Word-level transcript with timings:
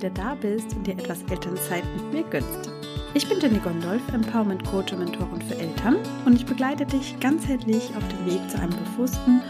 wieder 0.00 0.10
da 0.10 0.34
bist 0.34 0.74
und 0.74 0.86
dir 0.86 0.92
etwas 0.92 1.22
Elternzeit 1.30 1.84
mit 1.94 2.12
mir 2.12 2.22
gönnst. 2.30 2.70
Ich 3.12 3.28
bin 3.28 3.38
Jenny 3.38 3.58
Gondolf, 3.58 4.00
Empowerment 4.14 4.64
Coach 4.64 4.92
und 4.92 5.00
Mentorin 5.00 5.42
für 5.42 5.58
Eltern 5.58 5.96
und 6.24 6.36
ich 6.36 6.46
begleite 6.46 6.86
dich 6.86 7.20
ganzheitlich 7.20 7.90
auf 7.96 8.04
dem 8.08 8.26
Weg 8.26 8.50
zu 8.50 8.58
einem 8.58 8.70
bewussten 8.70 9.42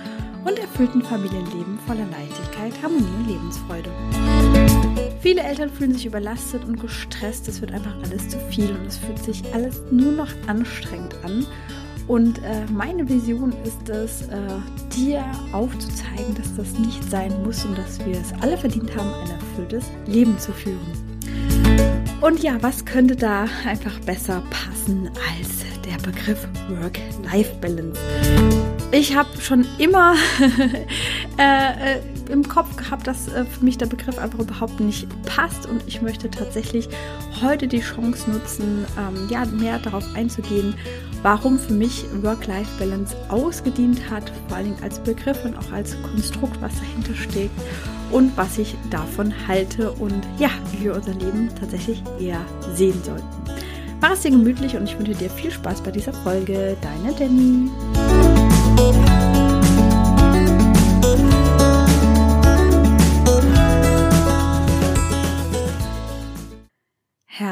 und 0.44 0.58
erfüllten 0.58 1.02
Familienleben 1.02 1.78
voller 1.86 2.06
Leichtigkeit, 2.10 2.72
Harmonie 2.82 3.06
und 3.18 3.28
Lebensfreude. 3.28 3.90
Viele 5.20 5.42
Eltern 5.42 5.70
fühlen 5.70 5.92
sich 5.92 6.06
überlastet 6.06 6.64
und 6.64 6.80
gestresst, 6.80 7.46
es 7.46 7.60
wird 7.60 7.72
einfach 7.72 7.94
alles 8.02 8.30
zu 8.30 8.38
viel 8.50 8.70
und 8.70 8.86
es 8.86 8.96
fühlt 8.96 9.22
sich 9.22 9.54
alles 9.54 9.80
nur 9.92 10.12
noch 10.12 10.30
anstrengend 10.48 11.14
an. 11.22 11.46
Und 12.10 12.38
äh, 12.38 12.66
meine 12.72 13.08
Vision 13.08 13.54
ist 13.62 13.88
es, 13.88 14.22
äh, 14.22 14.34
dir 14.96 15.24
aufzuzeigen, 15.52 16.34
dass 16.34 16.56
das 16.56 16.76
nicht 16.76 17.08
sein 17.08 17.32
muss 17.44 17.64
und 17.64 17.78
dass 17.78 18.04
wir 18.04 18.16
es 18.20 18.32
alle 18.40 18.58
verdient 18.58 18.96
haben, 18.96 19.14
ein 19.14 19.30
erfülltes 19.30 19.84
Leben 20.06 20.36
zu 20.36 20.50
führen. 20.52 20.80
Und 22.20 22.42
ja, 22.42 22.60
was 22.62 22.84
könnte 22.84 23.14
da 23.14 23.46
einfach 23.64 23.96
besser 24.00 24.42
passen 24.50 25.08
als 25.08 25.64
der 25.84 25.98
Begriff 26.04 26.48
Work-Life-Balance? 26.80 28.00
Ich 28.90 29.14
habe 29.14 29.28
schon 29.40 29.64
immer 29.78 30.16
äh, 31.40 31.96
äh, 31.96 32.00
im 32.28 32.46
Kopf 32.46 32.76
gehabt, 32.76 33.06
dass 33.06 33.28
äh, 33.28 33.46
für 33.46 33.64
mich 33.64 33.78
der 33.78 33.86
Begriff 33.86 34.18
einfach 34.18 34.40
überhaupt 34.40 34.78
nicht 34.78 35.08
passt 35.24 35.64
und 35.66 35.82
ich 35.86 36.02
möchte 36.02 36.30
tatsächlich 36.30 36.86
heute 37.40 37.66
die 37.66 37.80
Chance 37.80 38.30
nutzen, 38.30 38.84
ähm, 38.98 39.26
ja, 39.30 39.46
mehr 39.46 39.78
darauf 39.78 40.04
einzugehen, 40.14 40.74
warum 41.22 41.58
für 41.58 41.72
mich 41.72 42.04
Work-Life-Balance 42.20 43.16
ausgedient 43.30 44.10
hat, 44.10 44.30
vor 44.48 44.58
allen 44.58 44.66
Dingen 44.66 44.82
als 44.82 44.98
Begriff 44.98 45.42
und 45.46 45.56
auch 45.56 45.72
als 45.72 45.96
Konstrukt, 46.02 46.60
was 46.60 46.72
dahinter 46.78 47.14
steckt 47.14 47.58
und 48.10 48.36
was 48.36 48.58
ich 48.58 48.76
davon 48.90 49.32
halte 49.48 49.92
und 49.92 50.20
ja, 50.38 50.50
wie 50.72 50.84
wir 50.84 50.94
unser 50.94 51.14
Leben 51.14 51.48
tatsächlich 51.58 52.02
eher 52.18 52.40
sehen 52.74 53.02
sollten. 53.02 53.24
Mach 54.02 54.12
es 54.12 54.20
dir 54.20 54.30
gemütlich 54.30 54.76
und 54.76 54.84
ich 54.84 54.98
wünsche 54.98 55.14
dir 55.14 55.30
viel 55.30 55.50
Spaß 55.50 55.80
bei 55.80 55.90
dieser 55.90 56.12
Folge. 56.12 56.76
Deine 56.82 57.14
Danny. 57.18 57.70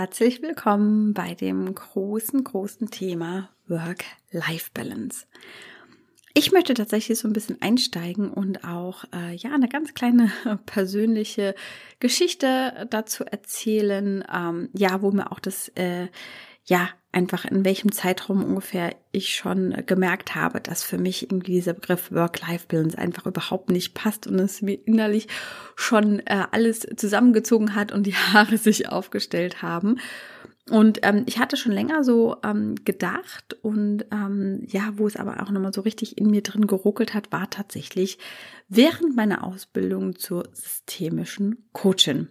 Herzlich 0.09 0.41
willkommen 0.41 1.13
bei 1.13 1.35
dem 1.35 1.75
großen, 1.75 2.43
großen 2.43 2.91
Thema 2.91 3.51
Work-Life-Balance. 3.67 5.27
Ich 6.33 6.51
möchte 6.51 6.73
tatsächlich 6.73 7.19
so 7.19 7.29
ein 7.29 7.35
bisschen 7.35 7.61
einsteigen 7.61 8.31
und 8.31 8.65
auch 8.65 9.05
äh, 9.15 9.35
ja 9.35 9.53
eine 9.53 9.69
ganz 9.69 9.93
kleine 9.93 10.33
persönliche 10.65 11.55
Geschichte 12.01 12.89
dazu 12.89 13.25
erzählen, 13.25 14.25
ähm, 14.35 14.71
ja, 14.73 15.03
wo 15.03 15.11
mir 15.11 15.31
auch 15.31 15.41
das 15.41 15.69
äh, 15.75 16.07
ja 16.69 16.89
einfach 17.11 17.47
in 17.47 17.65
welchem 17.65 17.91
Zeitraum 17.91 18.45
ungefähr 18.45 18.95
ich 19.13 19.35
schon 19.35 19.75
gemerkt 19.87 20.35
habe, 20.35 20.61
dass 20.61 20.83
für 20.83 20.99
mich 20.99 21.23
irgendwie 21.25 21.53
dieser 21.53 21.73
Begriff 21.73 22.13
Work-Life-Balance 22.13 22.99
einfach 22.99 23.27
überhaupt 23.27 23.71
nicht 23.71 23.95
passt 23.95 24.27
und 24.27 24.39
es 24.39 24.63
mir 24.63 24.79
innerlich 24.87 25.27
schon 25.75 26.21
äh, 26.21 26.45
alles 26.51 26.87
zusammengezogen 26.97 27.75
hat 27.75 27.93
und 27.93 28.07
die 28.07 28.15
Haare 28.15 28.59
sich 28.59 28.91
aufgestellt 28.91 29.63
haben. 29.63 29.99
Und 30.71 31.01
ähm, 31.03 31.25
ich 31.27 31.39
hatte 31.39 31.57
schon 31.57 31.73
länger 31.73 32.05
so 32.05 32.37
ähm, 32.45 32.75
gedacht 32.85 33.57
und 33.63 34.05
ähm, 34.13 34.65
ja, 34.67 34.93
wo 34.97 35.07
es 35.07 35.17
aber 35.17 35.43
auch 35.43 35.51
nochmal 35.51 35.73
so 35.73 35.81
richtig 35.81 36.19
in 36.19 36.31
mir 36.31 36.43
drin 36.43 36.67
geruckelt 36.67 37.15
hat, 37.15 37.33
war 37.33 37.49
tatsächlich 37.49 38.19
während 38.69 39.17
meiner 39.17 39.45
Ausbildung 39.45 40.19
zur 40.19 40.47
systemischen 40.53 41.71
Coachin. 41.73 42.29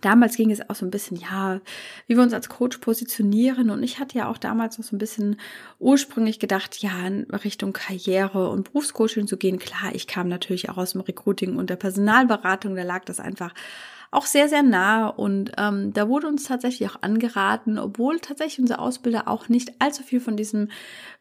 Damals 0.00 0.36
ging 0.36 0.50
es 0.50 0.68
auch 0.68 0.74
so 0.74 0.84
ein 0.84 0.90
bisschen, 0.90 1.16
ja, 1.16 1.60
wie 2.06 2.16
wir 2.16 2.22
uns 2.22 2.32
als 2.32 2.48
Coach 2.48 2.78
positionieren. 2.78 3.70
Und 3.70 3.82
ich 3.82 4.00
hatte 4.00 4.18
ja 4.18 4.28
auch 4.28 4.36
damals 4.36 4.78
noch 4.78 4.84
so 4.84 4.96
ein 4.96 4.98
bisschen 4.98 5.38
ursprünglich 5.78 6.40
gedacht, 6.40 6.82
ja, 6.82 7.06
in 7.06 7.24
Richtung 7.30 7.72
Karriere 7.72 8.50
und 8.50 8.64
Berufscoaching 8.64 9.28
zu 9.28 9.36
gehen. 9.36 9.58
Klar, 9.58 9.94
ich 9.94 10.06
kam 10.08 10.28
natürlich 10.28 10.68
auch 10.68 10.76
aus 10.76 10.92
dem 10.92 11.02
Recruiting 11.02 11.56
und 11.56 11.70
der 11.70 11.76
Personalberatung, 11.76 12.74
da 12.74 12.82
lag 12.82 13.04
das 13.04 13.20
einfach 13.20 13.54
auch 14.16 14.26
sehr, 14.26 14.48
sehr 14.48 14.62
nah. 14.62 15.08
Und 15.08 15.52
ähm, 15.58 15.92
da 15.92 16.08
wurde 16.08 16.26
uns 16.26 16.44
tatsächlich 16.44 16.88
auch 16.88 17.02
angeraten, 17.02 17.78
obwohl 17.78 18.18
tatsächlich 18.18 18.60
unser 18.60 18.80
Ausbilder 18.80 19.28
auch 19.28 19.48
nicht 19.48 19.74
allzu 19.78 20.02
viel 20.02 20.20
von 20.20 20.36
diesem 20.36 20.70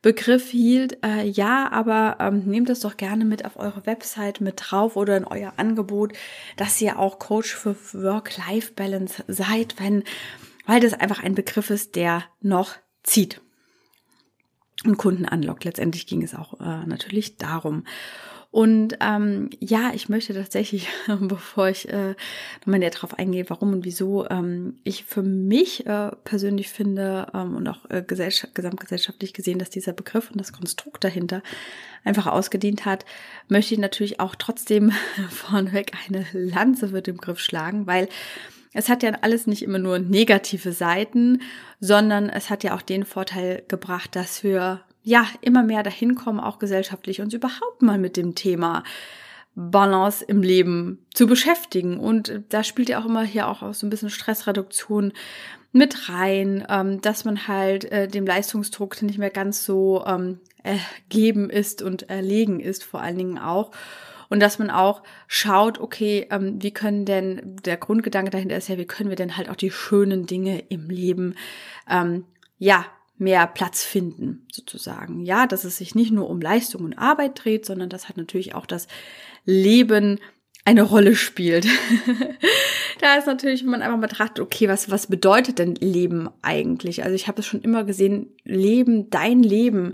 Begriff 0.01 0.49
hielt. 0.49 1.03
Äh, 1.03 1.27
ja, 1.27 1.71
aber 1.71 2.17
ähm, 2.19 2.45
nehmt 2.45 2.69
das 2.69 2.79
doch 2.79 2.95
gerne 2.95 3.25
mit 3.25 3.43
auf 3.43 3.57
eure 3.57 3.85
Website 3.85 4.39
mit 4.39 4.61
drauf 4.63 4.95
oder 4.95 5.17
in 5.17 5.25
euer 5.25 5.53
Angebot, 5.57 6.13
dass 6.55 6.81
ihr 6.81 6.97
auch 6.97 7.19
Coach 7.19 7.53
für 7.53 7.75
Work-Life-Balance 7.93 9.25
seid, 9.27 9.75
wenn, 9.79 10.03
weil 10.65 10.79
das 10.79 10.93
einfach 10.93 11.21
ein 11.21 11.35
Begriff 11.35 11.69
ist, 11.69 11.95
der 11.95 12.23
noch 12.41 12.75
zieht 13.03 13.41
und 14.85 14.97
Kunden 14.97 15.25
anlockt. 15.25 15.63
Letztendlich 15.63 16.07
ging 16.07 16.23
es 16.23 16.33
auch 16.33 16.59
äh, 16.59 16.85
natürlich 16.85 17.37
darum. 17.37 17.83
Und 18.55 18.99
ähm, 19.01 19.49
ja, 19.59 19.91
ich 19.93 20.07
möchte 20.07 20.33
tatsächlich, 20.33 20.87
bevor 21.19 21.67
ich 21.67 21.89
äh, 21.89 22.15
nochmal 22.61 22.79
näher 22.79 22.91
darauf 22.91 23.19
eingehe, 23.19 23.43
warum 23.49 23.73
und 23.73 23.83
wieso 23.83 24.29
ähm, 24.29 24.79
ich 24.85 25.03
für 25.03 25.23
mich 25.23 25.85
äh, 25.85 26.11
persönlich 26.23 26.69
finde 26.69 27.27
ähm, 27.33 27.57
und 27.57 27.67
auch 27.67 27.89
äh, 27.89 28.01
gesamtgesellschaftlich 28.01 29.33
gesehen, 29.33 29.59
dass 29.59 29.71
dieser 29.71 29.91
Begriff 29.91 30.31
und 30.31 30.39
das 30.39 30.53
Konstrukt 30.53 31.03
dahinter 31.03 31.43
einfach 32.05 32.27
ausgedient 32.27 32.85
hat, 32.85 33.03
möchte 33.49 33.73
ich 33.73 33.79
natürlich 33.81 34.21
auch 34.21 34.35
trotzdem 34.35 34.93
vorneweg 35.29 35.91
eine 36.07 36.25
Lanze 36.31 36.87
für 36.87 37.01
den 37.01 37.17
Begriff 37.17 37.41
schlagen, 37.41 37.87
weil 37.87 38.07
es 38.71 38.87
hat 38.87 39.03
ja 39.03 39.11
alles 39.19 39.47
nicht 39.47 39.63
immer 39.63 39.79
nur 39.79 39.99
negative 39.99 40.71
Seiten, 40.71 41.41
sondern 41.81 42.29
es 42.29 42.49
hat 42.49 42.63
ja 42.63 42.73
auch 42.73 42.81
den 42.81 43.03
Vorteil 43.03 43.63
gebracht, 43.67 44.15
dass 44.15 44.45
wir 44.45 44.79
ja 45.05 45.25
immer 45.41 45.63
mehr 45.63 45.83
dahin 45.83 46.15
kommen, 46.15 46.39
auch 46.39 46.59
gesellschaftlich 46.59 47.21
uns 47.21 47.33
überhaupt 47.33 47.81
mal 47.81 47.99
mit 47.99 48.17
dem 48.17 48.35
Thema 48.35 48.83
Balance 49.53 50.25
im 50.25 50.41
Leben 50.41 51.05
zu 51.13 51.27
beschäftigen. 51.27 51.97
Und 51.97 52.41
da 52.49 52.63
spielt 52.63 52.89
ja 52.89 52.99
auch 52.99 53.05
immer 53.05 53.23
hier 53.23 53.47
auch 53.47 53.73
so 53.73 53.85
ein 53.85 53.89
bisschen 53.89 54.09
Stressreduktion 54.09 55.13
mit 55.71 56.09
rein, 56.09 56.65
ähm, 56.69 57.01
dass 57.01 57.23
man 57.23 57.47
halt 57.47 57.85
äh, 57.91 58.07
dem 58.07 58.25
Leistungsdruck 58.25 59.01
nicht 59.03 59.19
mehr 59.19 59.29
ganz 59.29 59.63
so 59.63 60.03
ähm, 60.05 60.39
ergeben 60.63 61.49
ist 61.49 61.81
und 61.81 62.09
erlegen 62.09 62.59
ist, 62.59 62.83
vor 62.83 63.01
allen 63.01 63.17
Dingen 63.17 63.37
auch. 63.37 63.71
Und 64.27 64.39
dass 64.39 64.57
man 64.57 64.71
auch 64.71 65.03
schaut, 65.27 65.79
okay, 65.79 66.27
ähm, 66.31 66.61
wie 66.63 66.71
können 66.71 67.05
denn, 67.05 67.57
der 67.63 67.77
Grundgedanke 67.77 68.31
dahinter 68.31 68.57
ist 68.57 68.69
ja, 68.69 68.79
wie 68.79 68.87
können 68.87 69.09
wir 69.09 69.15
denn 69.15 69.37
halt 69.37 69.49
auch 69.49 69.55
die 69.55 69.69
schönen 69.69 70.25
Dinge 70.25 70.59
im 70.69 70.89
Leben, 70.89 71.35
ja, 72.57 72.85
mehr 73.17 73.47
Platz 73.47 73.83
finden, 73.83 74.45
sozusagen. 74.51 75.21
Ja, 75.21 75.47
dass 75.47 75.63
es 75.63 75.77
sich 75.77 75.95
nicht 75.95 76.11
nur 76.11 76.29
um 76.29 76.41
Leistung 76.41 76.83
und 76.83 76.97
Arbeit 76.97 77.43
dreht, 77.43 77.65
sondern 77.65 77.89
das 77.89 78.09
hat 78.09 78.17
natürlich 78.17 78.55
auch 78.55 78.65
das 78.65 78.87
Leben 79.45 80.19
eine 80.65 80.81
Rolle 80.81 81.15
spielt. 81.15 81.67
da 82.99 83.15
ist 83.15 83.27
natürlich, 83.27 83.63
wenn 83.63 83.69
man 83.69 83.81
einfach 83.81 83.97
mal 83.97 84.07
betrachtet, 84.07 84.39
okay, 84.39 84.67
was, 84.67 84.89
was 84.89 85.07
bedeutet 85.07 85.59
denn 85.59 85.75
Leben 85.75 86.29
eigentlich? 86.41 87.03
Also 87.03 87.15
ich 87.15 87.27
habe 87.27 87.41
es 87.41 87.45
schon 87.45 87.61
immer 87.61 87.83
gesehen, 87.83 88.35
Leben, 88.43 89.09
dein 89.09 89.43
Leben 89.43 89.93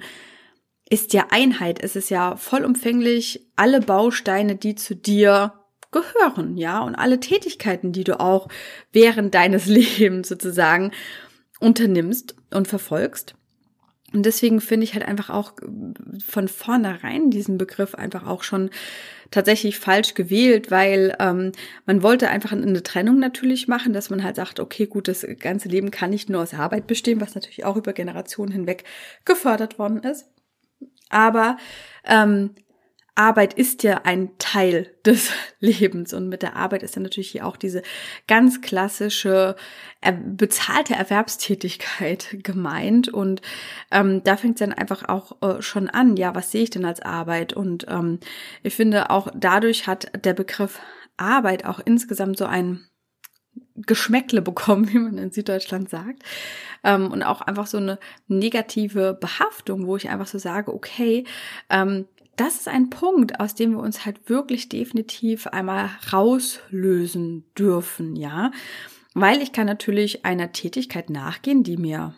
ist 0.89 1.13
ja 1.13 1.27
Einheit. 1.29 1.81
Es 1.83 1.95
ist 1.95 2.09
ja 2.09 2.35
vollumfänglich 2.37 3.47
alle 3.55 3.81
Bausteine, 3.81 4.55
die 4.55 4.75
zu 4.75 4.95
dir 4.95 5.53
gehören, 5.91 6.57
ja, 6.57 6.79
und 6.79 6.95
alle 6.95 7.19
Tätigkeiten, 7.19 7.91
die 7.91 8.05
du 8.05 8.19
auch 8.19 8.47
während 8.93 9.35
deines 9.35 9.65
Lebens 9.67 10.29
sozusagen 10.29 10.91
unternimmst 11.61 12.35
und 12.51 12.67
verfolgst. 12.67 13.35
Und 14.13 14.25
deswegen 14.25 14.59
finde 14.59 14.83
ich 14.83 14.93
halt 14.93 15.07
einfach 15.07 15.29
auch 15.29 15.53
von 16.25 16.49
vornherein 16.49 17.31
diesen 17.31 17.57
Begriff 17.57 17.95
einfach 17.95 18.27
auch 18.27 18.43
schon 18.43 18.69
tatsächlich 19.29 19.79
falsch 19.79 20.15
gewählt, 20.15 20.69
weil 20.69 21.15
ähm, 21.19 21.53
man 21.85 22.03
wollte 22.03 22.29
einfach 22.29 22.51
eine 22.51 22.83
Trennung 22.83 23.19
natürlich 23.19 23.69
machen, 23.69 23.93
dass 23.93 24.09
man 24.09 24.21
halt 24.23 24.35
sagt, 24.35 24.59
okay, 24.59 24.85
gut, 24.85 25.07
das 25.07 25.25
ganze 25.39 25.69
Leben 25.69 25.91
kann 25.91 26.09
nicht 26.09 26.29
nur 26.29 26.41
aus 26.41 26.53
Arbeit 26.53 26.87
bestehen, 26.87 27.21
was 27.21 27.35
natürlich 27.35 27.63
auch 27.63 27.77
über 27.77 27.93
Generationen 27.93 28.51
hinweg 28.51 28.83
gefördert 29.23 29.79
worden 29.79 30.03
ist. 30.03 30.27
Aber 31.09 31.55
ähm, 32.03 32.51
Arbeit 33.15 33.53
ist 33.53 33.83
ja 33.83 34.01
ein 34.03 34.31
Teil 34.37 34.89
des 35.05 35.31
Lebens 35.59 36.13
und 36.13 36.29
mit 36.29 36.41
der 36.41 36.55
Arbeit 36.55 36.83
ist 36.83 36.95
dann 36.95 37.03
natürlich 37.03 37.31
hier 37.31 37.45
auch 37.45 37.57
diese 37.57 37.81
ganz 38.27 38.61
klassische 38.61 39.55
äh, 40.01 40.13
bezahlte 40.13 40.95
Erwerbstätigkeit 40.95 42.37
gemeint 42.43 43.09
und 43.09 43.41
ähm, 43.91 44.23
da 44.23 44.37
fängt 44.37 44.55
es 44.55 44.59
dann 44.59 44.73
einfach 44.73 45.09
auch 45.09 45.41
äh, 45.41 45.61
schon 45.61 45.89
an, 45.89 46.17
ja, 46.17 46.35
was 46.35 46.51
sehe 46.51 46.63
ich 46.63 46.69
denn 46.69 46.85
als 46.85 47.01
Arbeit 47.01 47.53
und 47.53 47.85
ähm, 47.89 48.19
ich 48.63 48.75
finde 48.75 49.09
auch 49.09 49.27
dadurch 49.35 49.87
hat 49.87 50.11
der 50.25 50.33
Begriff 50.33 50.79
Arbeit 51.17 51.65
auch 51.65 51.79
insgesamt 51.83 52.37
so 52.37 52.45
ein 52.45 52.87
Geschmäckle 53.75 54.41
bekommen, 54.41 54.89
wie 54.91 54.99
man 54.99 55.17
in 55.17 55.31
Süddeutschland 55.31 55.89
sagt. 55.89 56.23
Ähm, 56.83 57.11
und 57.11 57.23
auch 57.23 57.41
einfach 57.41 57.67
so 57.67 57.77
eine 57.77 57.99
negative 58.27 59.13
Behaftung, 59.13 59.85
wo 59.85 59.95
ich 59.97 60.09
einfach 60.09 60.27
so 60.27 60.39
sage, 60.39 60.73
okay, 60.73 61.25
ähm, 61.69 62.07
das 62.35 62.55
ist 62.55 62.67
ein 62.67 62.89
Punkt, 62.89 63.39
aus 63.39 63.55
dem 63.55 63.73
wir 63.73 63.79
uns 63.79 64.05
halt 64.05 64.29
wirklich 64.29 64.69
definitiv 64.69 65.47
einmal 65.47 65.89
rauslösen 66.11 67.45
dürfen, 67.57 68.15
ja. 68.15 68.51
Weil 69.13 69.41
ich 69.41 69.51
kann 69.51 69.67
natürlich 69.67 70.25
einer 70.25 70.51
Tätigkeit 70.51 71.09
nachgehen, 71.09 71.63
die 71.63 71.77
mir 71.77 72.15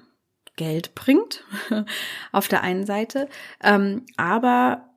Geld 0.56 0.94
bringt, 0.94 1.44
auf 2.32 2.48
der 2.48 2.62
einen 2.62 2.86
Seite, 2.86 3.28
ähm, 3.62 4.06
aber 4.18 4.90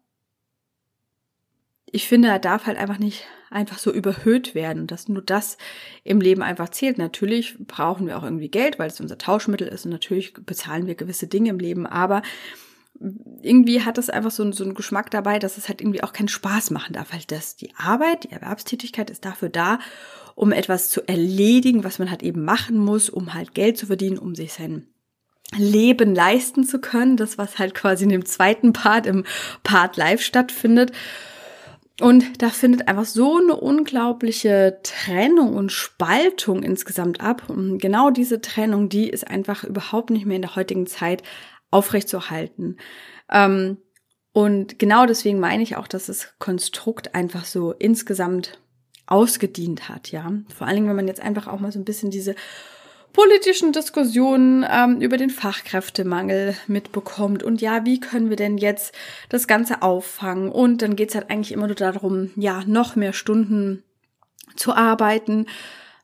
ich 1.86 2.08
finde, 2.08 2.28
er 2.28 2.38
darf 2.38 2.66
halt 2.66 2.76
einfach 2.76 2.98
nicht 2.98 3.24
einfach 3.50 3.78
so 3.78 3.92
überhöht 3.92 4.54
werden, 4.54 4.86
dass 4.86 5.08
nur 5.08 5.22
das 5.22 5.56
im 6.04 6.20
Leben 6.20 6.42
einfach 6.42 6.68
zählt. 6.68 6.98
Natürlich 6.98 7.56
brauchen 7.66 8.06
wir 8.06 8.18
auch 8.18 8.24
irgendwie 8.24 8.50
Geld, 8.50 8.78
weil 8.78 8.88
es 8.88 9.00
unser 9.00 9.18
Tauschmittel 9.18 9.68
ist 9.68 9.86
und 9.86 9.92
natürlich 9.92 10.34
bezahlen 10.34 10.86
wir 10.86 10.94
gewisse 10.94 11.26
Dinge 11.26 11.50
im 11.50 11.58
Leben, 11.58 11.86
aber 11.86 12.22
irgendwie 13.42 13.82
hat 13.82 13.98
es 13.98 14.10
einfach 14.10 14.30
so, 14.30 14.50
so 14.52 14.64
einen 14.64 14.74
Geschmack 14.74 15.10
dabei, 15.10 15.38
dass 15.38 15.58
es 15.58 15.68
halt 15.68 15.80
irgendwie 15.80 16.02
auch 16.02 16.12
keinen 16.12 16.28
Spaß 16.28 16.70
machen 16.70 16.94
darf, 16.94 17.12
weil 17.12 17.20
das 17.26 17.56
die 17.56 17.74
Arbeit, 17.76 18.24
die 18.24 18.32
Erwerbstätigkeit 18.32 19.10
ist 19.10 19.24
dafür 19.24 19.48
da, 19.48 19.78
um 20.34 20.52
etwas 20.52 20.90
zu 20.90 21.06
erledigen, 21.06 21.84
was 21.84 21.98
man 21.98 22.10
halt 22.10 22.22
eben 22.22 22.44
machen 22.44 22.78
muss, 22.78 23.08
um 23.08 23.34
halt 23.34 23.54
Geld 23.54 23.78
zu 23.78 23.86
verdienen, 23.86 24.18
um 24.18 24.34
sich 24.34 24.52
sein 24.52 24.86
Leben 25.56 26.14
leisten 26.14 26.64
zu 26.64 26.80
können. 26.80 27.16
Das, 27.16 27.38
was 27.38 27.58
halt 27.58 27.74
quasi 27.74 28.04
in 28.04 28.10
dem 28.10 28.24
zweiten 28.24 28.72
Part, 28.72 29.06
im 29.06 29.24
Part 29.62 29.96
Live 29.96 30.22
stattfindet. 30.22 30.92
Und 32.00 32.42
da 32.42 32.50
findet 32.50 32.88
einfach 32.88 33.06
so 33.06 33.38
eine 33.38 33.56
unglaubliche 33.56 34.80
Trennung 34.82 35.54
und 35.54 35.72
Spaltung 35.72 36.62
insgesamt 36.62 37.22
ab. 37.22 37.44
Und 37.48 37.78
genau 37.78 38.10
diese 38.10 38.42
Trennung, 38.42 38.90
die 38.90 39.08
ist 39.08 39.26
einfach 39.26 39.64
überhaupt 39.64 40.10
nicht 40.10 40.26
mehr 40.26 40.36
in 40.36 40.42
der 40.42 40.56
heutigen 40.56 40.86
Zeit 40.86 41.22
aufrechtzuerhalten. 41.76 42.78
Ähm, 43.30 43.76
und 44.32 44.78
genau 44.78 45.06
deswegen 45.06 45.40
meine 45.40 45.62
ich 45.62 45.76
auch, 45.76 45.88
dass 45.88 46.06
das 46.06 46.34
Konstrukt 46.38 47.14
einfach 47.14 47.44
so 47.44 47.72
insgesamt 47.72 48.58
ausgedient 49.06 49.88
hat, 49.88 50.10
ja. 50.10 50.32
Vor 50.54 50.66
allen 50.66 50.76
Dingen, 50.76 50.88
wenn 50.88 50.96
man 50.96 51.08
jetzt 51.08 51.22
einfach 51.22 51.46
auch 51.46 51.60
mal 51.60 51.72
so 51.72 51.78
ein 51.78 51.84
bisschen 51.84 52.10
diese 52.10 52.34
politischen 53.12 53.72
Diskussionen 53.72 54.66
ähm, 54.70 55.00
über 55.00 55.16
den 55.16 55.30
Fachkräftemangel 55.30 56.54
mitbekommt 56.66 57.42
und 57.42 57.60
ja, 57.62 57.86
wie 57.86 58.00
können 58.00 58.28
wir 58.28 58.36
denn 58.36 58.58
jetzt 58.58 58.94
das 59.30 59.46
Ganze 59.46 59.80
auffangen? 59.82 60.50
Und 60.50 60.82
dann 60.82 60.96
geht's 60.96 61.14
halt 61.14 61.30
eigentlich 61.30 61.52
immer 61.52 61.66
nur 61.66 61.76
darum, 61.76 62.30
ja, 62.36 62.62
noch 62.66 62.96
mehr 62.96 63.12
Stunden 63.12 63.84
zu 64.56 64.74
arbeiten, 64.74 65.46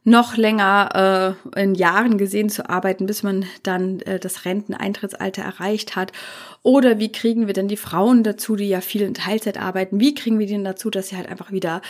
noch 0.05 0.37
länger 0.37 1.37
äh, 1.55 1.63
in 1.63 1.75
Jahren 1.75 2.19
gesehen 2.19 2.49
zu 2.49 2.69
arbeiten, 2.69 3.07
bis 3.07 3.23
man 3.23 3.45
dann 3.63 4.01
äh, 4.01 4.19
das 4.19 4.45
Renteneintrittsalter 4.45 5.43
erreicht 5.43 5.95
hat. 5.95 6.13
Oder 6.63 6.99
wie 6.99 7.13
kriegen 7.13 7.47
wir 7.47 7.55
denn 7.55 7.69
die 7.69 7.77
Frauen 7.77 8.25
dazu, 8.25 8.57
die 8.57 8.69
ja 8.69 8.81
viel 8.81 9.03
in 9.03 9.15
Teilzeit 9.15 9.59
arbeiten, 9.59 10.01
wie 10.01 10.15
kriegen 10.15 10.39
wir 10.39 10.47
denen 10.47 10.65
dazu, 10.65 10.91
dass 10.91 11.09
sie 11.09 11.17
halt 11.17 11.29
einfach 11.29 11.53
wieder 11.53 11.83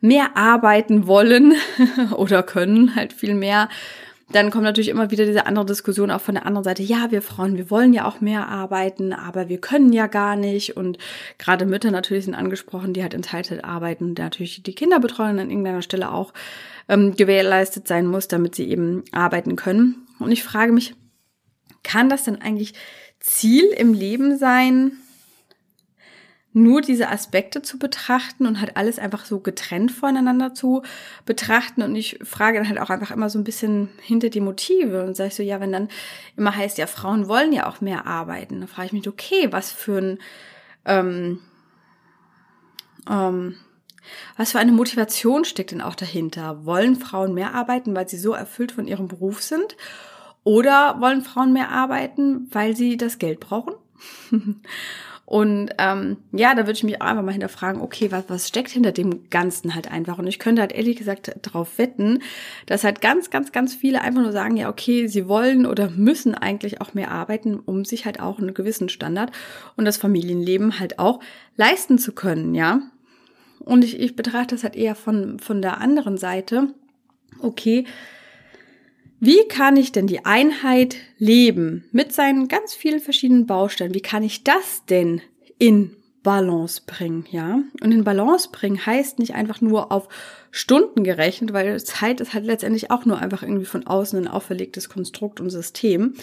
mehr 0.00 0.36
arbeiten 0.36 1.06
wollen 1.06 1.54
oder 2.16 2.42
können, 2.42 2.96
halt 2.96 3.12
viel 3.12 3.34
mehr 3.34 3.68
dann 4.32 4.50
kommt 4.50 4.64
natürlich 4.64 4.88
immer 4.88 5.10
wieder 5.10 5.26
diese 5.26 5.46
andere 5.46 5.66
Diskussion 5.66 6.10
auch 6.10 6.20
von 6.20 6.34
der 6.34 6.46
anderen 6.46 6.64
Seite. 6.64 6.82
Ja, 6.82 7.10
wir 7.10 7.20
Frauen, 7.20 7.56
wir 7.56 7.70
wollen 7.70 7.92
ja 7.92 8.06
auch 8.06 8.20
mehr 8.20 8.48
arbeiten, 8.48 9.12
aber 9.12 9.48
wir 9.48 9.60
können 9.60 9.92
ja 9.92 10.06
gar 10.06 10.36
nicht. 10.36 10.76
Und 10.76 10.98
gerade 11.38 11.66
Mütter 11.66 11.90
natürlich 11.90 12.26
sind 12.26 12.34
angesprochen, 12.34 12.92
die 12.92 13.02
halt 13.02 13.14
in 13.14 13.22
Teilzeit 13.22 13.64
arbeiten, 13.64 14.14
da 14.14 14.24
natürlich 14.24 14.62
die 14.62 14.74
Kinderbetreuung 14.74 15.38
an 15.40 15.50
irgendeiner 15.50 15.82
Stelle 15.82 16.12
auch 16.12 16.32
ähm, 16.88 17.16
gewährleistet 17.16 17.88
sein 17.88 18.06
muss, 18.06 18.28
damit 18.28 18.54
sie 18.54 18.68
eben 18.68 19.02
arbeiten 19.12 19.56
können. 19.56 20.06
Und 20.18 20.30
ich 20.30 20.44
frage 20.44 20.72
mich, 20.72 20.94
kann 21.82 22.08
das 22.08 22.24
denn 22.24 22.40
eigentlich 22.40 22.74
Ziel 23.18 23.64
im 23.66 23.94
Leben 23.94 24.38
sein, 24.38 24.92
nur 26.52 26.80
diese 26.80 27.08
Aspekte 27.08 27.62
zu 27.62 27.78
betrachten 27.78 28.46
und 28.46 28.60
halt 28.60 28.76
alles 28.76 28.98
einfach 28.98 29.24
so 29.24 29.38
getrennt 29.38 29.92
voneinander 29.92 30.52
zu 30.52 30.82
betrachten. 31.24 31.82
Und 31.82 31.94
ich 31.94 32.18
frage 32.24 32.58
dann 32.58 32.68
halt 32.68 32.80
auch 32.80 32.90
einfach 32.90 33.12
immer 33.12 33.30
so 33.30 33.38
ein 33.38 33.44
bisschen 33.44 33.88
hinter 34.02 34.30
die 34.30 34.40
Motive 34.40 35.04
und 35.04 35.16
sage 35.16 35.30
so, 35.30 35.42
ja, 35.44 35.60
wenn 35.60 35.70
dann 35.70 35.88
immer 36.36 36.54
heißt, 36.54 36.78
ja, 36.78 36.88
Frauen 36.88 37.28
wollen 37.28 37.52
ja 37.52 37.68
auch 37.68 37.80
mehr 37.80 38.06
arbeiten, 38.06 38.60
dann 38.60 38.68
frage 38.68 38.86
ich 38.86 38.92
mich, 38.92 39.08
okay, 39.08 39.48
was 39.52 39.70
für 39.70 39.98
ein, 39.98 40.18
ähm, 40.86 41.38
ähm, 43.08 43.54
was 44.36 44.50
für 44.50 44.58
eine 44.58 44.72
Motivation 44.72 45.44
steckt 45.44 45.70
denn 45.70 45.80
auch 45.80 45.94
dahinter? 45.94 46.64
Wollen 46.64 46.96
Frauen 46.96 47.32
mehr 47.32 47.54
arbeiten, 47.54 47.94
weil 47.94 48.08
sie 48.08 48.18
so 48.18 48.32
erfüllt 48.32 48.72
von 48.72 48.88
ihrem 48.88 49.06
Beruf 49.06 49.40
sind? 49.40 49.76
Oder 50.42 51.00
wollen 51.00 51.22
Frauen 51.22 51.52
mehr 51.52 51.70
arbeiten, 51.70 52.48
weil 52.50 52.74
sie 52.74 52.96
das 52.96 53.18
Geld 53.18 53.38
brauchen? 53.38 53.74
Und 55.30 55.70
ähm, 55.78 56.16
ja, 56.32 56.56
da 56.56 56.62
würde 56.62 56.72
ich 56.72 56.82
mich 56.82 57.00
einfach 57.00 57.22
mal 57.22 57.30
hinterfragen, 57.30 57.80
okay, 57.80 58.10
was, 58.10 58.24
was 58.26 58.48
steckt 58.48 58.72
hinter 58.72 58.90
dem 58.90 59.30
Ganzen 59.30 59.76
halt 59.76 59.88
einfach? 59.88 60.18
Und 60.18 60.26
ich 60.26 60.40
könnte 60.40 60.60
halt 60.60 60.72
ehrlich 60.72 60.96
gesagt 60.96 61.30
darauf 61.42 61.78
wetten, 61.78 62.18
dass 62.66 62.82
halt 62.82 63.00
ganz, 63.00 63.30
ganz, 63.30 63.52
ganz 63.52 63.72
viele 63.72 64.00
einfach 64.00 64.22
nur 64.22 64.32
sagen, 64.32 64.56
ja, 64.56 64.68
okay, 64.68 65.06
sie 65.06 65.28
wollen 65.28 65.66
oder 65.66 65.88
müssen 65.88 66.34
eigentlich 66.34 66.80
auch 66.80 66.94
mehr 66.94 67.12
arbeiten, 67.12 67.60
um 67.60 67.84
sich 67.84 68.06
halt 68.06 68.18
auch 68.18 68.40
einen 68.40 68.54
gewissen 68.54 68.88
Standard 68.88 69.30
und 69.76 69.84
das 69.84 69.98
Familienleben 69.98 70.80
halt 70.80 70.98
auch 70.98 71.20
leisten 71.56 71.98
zu 71.98 72.10
können, 72.10 72.56
ja. 72.56 72.80
Und 73.60 73.84
ich, 73.84 74.00
ich 74.00 74.16
betrachte 74.16 74.56
das 74.56 74.64
halt 74.64 74.74
eher 74.74 74.96
von, 74.96 75.38
von 75.38 75.62
der 75.62 75.80
anderen 75.80 76.16
Seite. 76.16 76.74
Okay, 77.38 77.84
wie 79.20 79.46
kann 79.48 79.76
ich 79.76 79.92
denn 79.92 80.06
die 80.06 80.24
Einheit 80.24 80.96
leben 81.18 81.84
mit 81.92 82.12
seinen 82.12 82.48
ganz 82.48 82.74
vielen 82.74 83.00
verschiedenen 83.00 83.46
Bausteinen? 83.46 83.94
Wie 83.94 84.00
kann 84.00 84.22
ich 84.22 84.44
das 84.44 84.84
denn 84.88 85.20
in 85.58 85.94
Balance 86.22 86.82
bringen, 86.86 87.26
ja? 87.30 87.60
Und 87.82 87.92
in 87.92 88.04
Balance 88.04 88.48
bringen 88.50 88.84
heißt 88.84 89.18
nicht 89.18 89.34
einfach 89.34 89.60
nur 89.60 89.92
auf 89.92 90.08
Stunden 90.50 91.04
gerechnet, 91.04 91.52
weil 91.52 91.82
Zeit 91.82 92.20
ist 92.20 92.34
halt 92.34 92.44
letztendlich 92.44 92.90
auch 92.90 93.04
nur 93.04 93.18
einfach 93.18 93.42
irgendwie 93.42 93.66
von 93.66 93.86
außen 93.86 94.18
ein 94.18 94.28
auferlegtes 94.28 94.88
Konstrukt 94.88 95.40
und 95.40 95.50
System, 95.50 96.14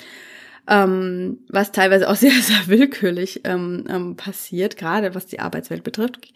ähm, 0.68 1.40
was 1.50 1.72
teilweise 1.72 2.10
auch 2.10 2.16
sehr, 2.18 2.32
sehr 2.32 2.68
willkürlich 2.68 3.42
ähm, 3.44 3.86
ähm, 3.90 4.16
passiert, 4.16 4.78
gerade 4.78 5.16
was 5.16 5.28
die 5.28 5.40
Arbeitswelt 5.40 5.84
betrifft. 5.84 6.34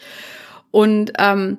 Und 0.72 1.14
ähm, 1.20 1.58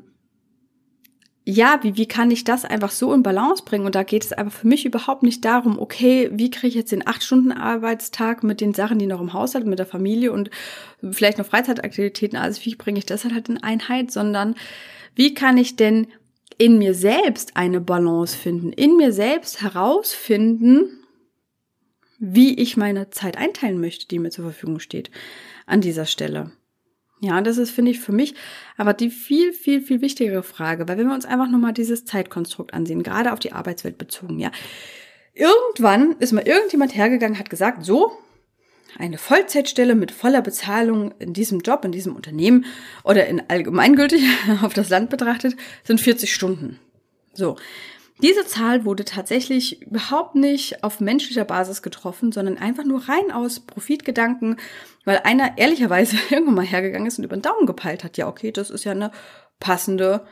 ja, 1.44 1.80
wie, 1.82 1.96
wie 1.96 2.06
kann 2.06 2.30
ich 2.30 2.44
das 2.44 2.64
einfach 2.64 2.92
so 2.92 3.12
in 3.12 3.24
Balance 3.24 3.64
bringen? 3.64 3.84
Und 3.84 3.96
da 3.96 4.04
geht 4.04 4.24
es 4.24 4.32
einfach 4.32 4.60
für 4.60 4.68
mich 4.68 4.84
überhaupt 4.84 5.24
nicht 5.24 5.44
darum, 5.44 5.78
okay, 5.78 6.30
wie 6.32 6.50
kriege 6.50 6.68
ich 6.68 6.74
jetzt 6.74 6.92
den 6.92 7.06
acht 7.06 7.24
Stunden 7.24 7.50
Arbeitstag 7.50 8.44
mit 8.44 8.60
den 8.60 8.74
Sachen, 8.74 8.98
die 8.98 9.06
noch 9.06 9.20
im 9.20 9.32
Haushalt, 9.32 9.66
mit 9.66 9.80
der 9.80 9.86
Familie 9.86 10.30
und 10.30 10.50
vielleicht 11.10 11.38
noch 11.38 11.46
Freizeitaktivitäten, 11.46 12.38
also 12.38 12.64
wie 12.64 12.76
bringe 12.76 12.98
ich 12.98 13.06
das 13.06 13.24
halt 13.24 13.48
in 13.48 13.62
Einheit, 13.62 14.12
sondern 14.12 14.54
wie 15.16 15.34
kann 15.34 15.58
ich 15.58 15.74
denn 15.74 16.06
in 16.58 16.78
mir 16.78 16.94
selbst 16.94 17.56
eine 17.56 17.80
Balance 17.80 18.36
finden, 18.36 18.72
in 18.72 18.96
mir 18.96 19.12
selbst 19.12 19.62
herausfinden, 19.62 21.00
wie 22.20 22.54
ich 22.54 22.76
meine 22.76 23.10
Zeit 23.10 23.36
einteilen 23.36 23.80
möchte, 23.80 24.06
die 24.06 24.20
mir 24.20 24.30
zur 24.30 24.44
Verfügung 24.44 24.78
steht 24.78 25.10
an 25.66 25.80
dieser 25.80 26.06
Stelle. 26.06 26.52
Ja, 27.24 27.40
das 27.40 27.56
ist, 27.56 27.70
finde 27.70 27.92
ich, 27.92 28.00
für 28.00 28.10
mich 28.10 28.34
aber 28.76 28.94
die 28.94 29.08
viel, 29.08 29.52
viel, 29.52 29.80
viel 29.80 30.00
wichtigere 30.00 30.42
Frage, 30.42 30.88
weil 30.88 30.98
wenn 30.98 31.06
wir 31.06 31.14
uns 31.14 31.24
einfach 31.24 31.48
nochmal 31.48 31.72
dieses 31.72 32.04
Zeitkonstrukt 32.04 32.74
ansehen, 32.74 33.04
gerade 33.04 33.32
auf 33.32 33.38
die 33.38 33.52
Arbeitswelt 33.52 33.96
bezogen, 33.96 34.40
ja. 34.40 34.50
Irgendwann 35.32 36.16
ist 36.18 36.32
mal 36.32 36.46
irgendjemand 36.46 36.94
hergegangen, 36.96 37.38
hat 37.38 37.48
gesagt, 37.48 37.84
so, 37.84 38.12
eine 38.98 39.18
Vollzeitstelle 39.18 39.94
mit 39.94 40.10
voller 40.10 40.42
Bezahlung 40.42 41.14
in 41.20 41.32
diesem 41.32 41.60
Job, 41.60 41.84
in 41.84 41.92
diesem 41.92 42.16
Unternehmen 42.16 42.66
oder 43.04 43.26
in 43.26 43.42
allgemeingültig 43.48 44.24
auf 44.62 44.74
das 44.74 44.88
Land 44.88 45.08
betrachtet, 45.08 45.54
sind 45.84 46.00
40 46.00 46.34
Stunden. 46.34 46.80
So. 47.32 47.56
Diese 48.22 48.46
Zahl 48.46 48.84
wurde 48.84 49.04
tatsächlich 49.04 49.82
überhaupt 49.82 50.36
nicht 50.36 50.84
auf 50.84 51.00
menschlicher 51.00 51.44
Basis 51.44 51.82
getroffen, 51.82 52.30
sondern 52.30 52.56
einfach 52.56 52.84
nur 52.84 53.08
rein 53.08 53.32
aus 53.32 53.60
Profitgedanken, 53.60 54.58
weil 55.04 55.18
einer 55.24 55.58
ehrlicherweise 55.58 56.16
irgendwann 56.30 56.54
mal 56.54 56.64
hergegangen 56.64 57.06
ist 57.06 57.18
und 57.18 57.24
über 57.24 57.36
den 57.36 57.42
Daumen 57.42 57.66
gepeilt 57.66 58.04
hat. 58.04 58.16
Ja, 58.16 58.28
okay, 58.28 58.52
das 58.52 58.70
ist 58.70 58.84
ja 58.84 58.92
eine 58.92 59.10
passende 59.58 60.24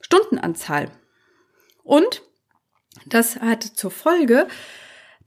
Stundenanzahl. 0.00 0.90
Und 1.84 2.22
das 3.06 3.36
hat 3.36 3.62
zur 3.62 3.92
Folge, 3.92 4.48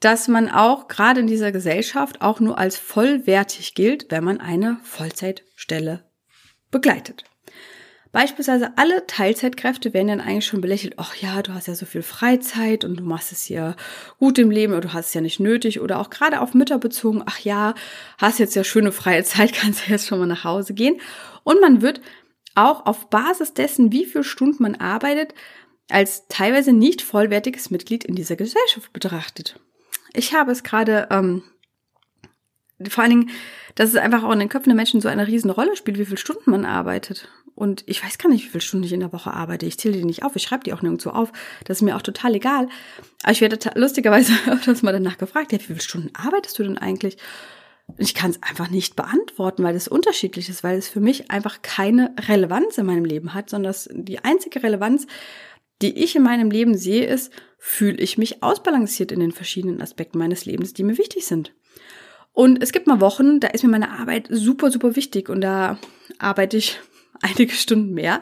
dass 0.02 0.28
man 0.28 0.50
auch 0.50 0.90
gerade 0.90 1.22
in 1.22 1.28
dieser 1.28 1.54
Gesellschaft 1.54 2.22
auch 2.22 2.42
nur 2.42 2.58
als 2.58 2.78
vollwertig 2.78 3.76
gilt, 3.76 4.12
wenn 4.12 4.24
man 4.24 4.42
eine 4.42 4.78
Vollzeitstelle 4.84 6.04
begleitet. 6.72 7.24
Beispielsweise 8.12 8.72
alle 8.76 9.06
Teilzeitkräfte 9.06 9.94
werden 9.94 10.08
dann 10.08 10.22
eigentlich 10.22 10.48
schon 10.48 10.62
belächelt. 10.62 10.96
Ach 10.98 11.16
ja, 11.16 11.44
du 11.44 11.54
hast 11.54 11.68
ja 11.68 11.76
so 11.76 11.86
viel 11.86 12.02
Freizeit 12.02 12.84
und 12.84 12.98
du 12.98 13.04
machst 13.04 13.32
es 13.32 13.50
ja 13.50 13.76
gut 14.18 14.40
im 14.40 14.50
Leben 14.50 14.74
oder 14.74 14.82
du 14.82 14.94
hast 14.94 15.08
es 15.08 15.14
ja 15.14 15.22
nicht 15.22 15.40
nötig. 15.40 15.80
Oder 15.80 16.00
auch 16.00 16.10
gerade 16.10 16.42
auf 16.42 16.56
Mütter 16.56 16.80
bezogen. 16.80 17.22
Ach 17.28 17.40
ja, 17.40 17.76
hast 18.18 18.40
jetzt 18.40 18.56
ja 18.56 18.64
schöne 18.64 18.92
freie 18.92 19.24
Zeit, 19.26 19.54
kannst 19.54 19.86
ja 19.86 19.94
jetzt 19.94 20.08
schon 20.08 20.20
mal 20.20 20.26
nach 20.26 20.44
Hause 20.44 20.74
gehen. 20.74 21.00
Und 21.44 21.62
man 21.62 21.82
wird 21.84 22.02
auch 22.56 22.88
auf 22.88 23.10
Basis 23.10 23.54
dessen, 23.54 23.92
wie 23.92 24.06
viele 24.06 24.24
Stunden 24.24 24.64
man 24.64 24.76
arbeitet, 24.76 25.36
als 25.90 26.28
teilweise 26.30 26.74
nicht 26.74 27.02
vollwertiges 27.02 27.70
Mitglied 27.70 28.04
in 28.04 28.16
dieser 28.16 28.36
Gesellschaft 28.36 28.92
betrachtet. 28.92 29.60
Ich 30.14 30.34
habe 30.34 30.52
es 30.52 30.64
gerade 30.64 31.08
ähm, 31.12 31.44
vor 32.88 33.04
allen 33.04 33.12
Dingen, 33.12 33.30
dass 33.76 33.90
es 33.90 33.96
einfach 33.96 34.24
auch 34.24 34.32
in 34.32 34.40
den 34.40 34.50
Köpfen 34.50 34.70
der 34.70 34.76
Menschen 34.76 35.02
so 35.02 35.08
eine 35.08 35.28
riesen 35.28 35.50
Rolle 35.50 35.76
spielt, 35.76 36.00
wie 36.00 36.06
viele 36.06 36.18
Stunden 36.18 36.52
man 36.52 36.66
arbeitet. 36.66 37.28
Und 37.56 37.84
ich 37.88 38.04
weiß 38.04 38.18
gar 38.18 38.30
nicht, 38.30 38.46
wie 38.46 38.50
viele 38.50 38.62
Stunden 38.62 38.86
ich 38.86 38.94
in 38.94 39.02
der 39.02 39.12
Woche 39.12 39.34
arbeite. 39.34 39.66
Ich 39.66 39.78
zähle 39.78 39.98
die 39.98 40.06
nicht 40.06 40.24
auf, 40.24 40.36
ich 40.36 40.44
schreibe 40.44 40.64
die 40.64 40.72
auch 40.72 40.82
nirgendwo 40.82 41.10
auf. 41.10 41.32
Das 41.66 41.78
ist 41.78 41.82
mir 41.82 41.98
auch 41.98 42.02
total 42.02 42.36
egal. 42.36 42.70
Aber 43.24 43.32
ich 43.34 43.42
werde 43.42 43.60
lustigerweise 43.76 44.32
öfters 44.50 44.82
mal 44.82 44.94
danach 44.94 45.18
gefragt, 45.18 45.52
ja, 45.52 45.60
wie 45.60 45.64
viele 45.64 45.82
Stunden 45.82 46.12
arbeitest 46.16 46.58
du 46.58 46.64
denn 46.64 46.78
eigentlich? 46.78 47.18
Ich 47.98 48.14
kann 48.14 48.32
es 48.32 48.42
einfach 48.44 48.70
nicht 48.70 48.96
beantworten, 48.96 49.64
weil 49.64 49.74
das 49.74 49.88
unterschiedlich 49.88 50.48
ist, 50.48 50.64
weil 50.64 50.78
es 50.78 50.88
für 50.88 51.02
mich 51.02 51.32
einfach 51.32 51.62
keine 51.62 52.14
Relevanz 52.28 52.78
in 52.78 52.86
meinem 52.86 53.04
Leben 53.04 53.34
hat, 53.34 53.50
sondern 53.50 53.76
die 53.92 54.20
einzige 54.20 54.64
Relevanz, 54.64 55.08
die 55.82 56.02
ich 56.02 56.16
in 56.16 56.24
meinem 56.24 56.52
Leben 56.52 56.78
sehe, 56.78 57.06
ist, 57.08 57.34
fühle 57.58 57.98
ich 57.98 58.18
mich 58.18 58.42
ausbalanciert 58.42 59.12
in 59.12 59.20
den 59.20 59.32
verschiedenen 59.32 59.82
Aspekten 59.82 60.18
meines 60.18 60.46
Lebens, 60.46 60.74
die 60.74 60.84
mir 60.84 60.98
wichtig 60.98 61.26
sind. 61.26 61.52
Und 62.34 62.62
es 62.62 62.72
gibt 62.72 62.88
mal 62.88 63.02
Wochen, 63.02 63.40
da 63.40 63.48
ist 63.50 63.64
mir 63.64 63.70
meine 63.70 63.92
Arbeit 63.92 64.28
super, 64.30 64.72
super 64.72 64.96
wichtig 64.96 65.30
und 65.30 65.42
da 65.42 65.78
arbeite 66.20 66.58
ich 66.58 66.80
einige 67.22 67.54
Stunden 67.54 67.94
mehr. 67.94 68.22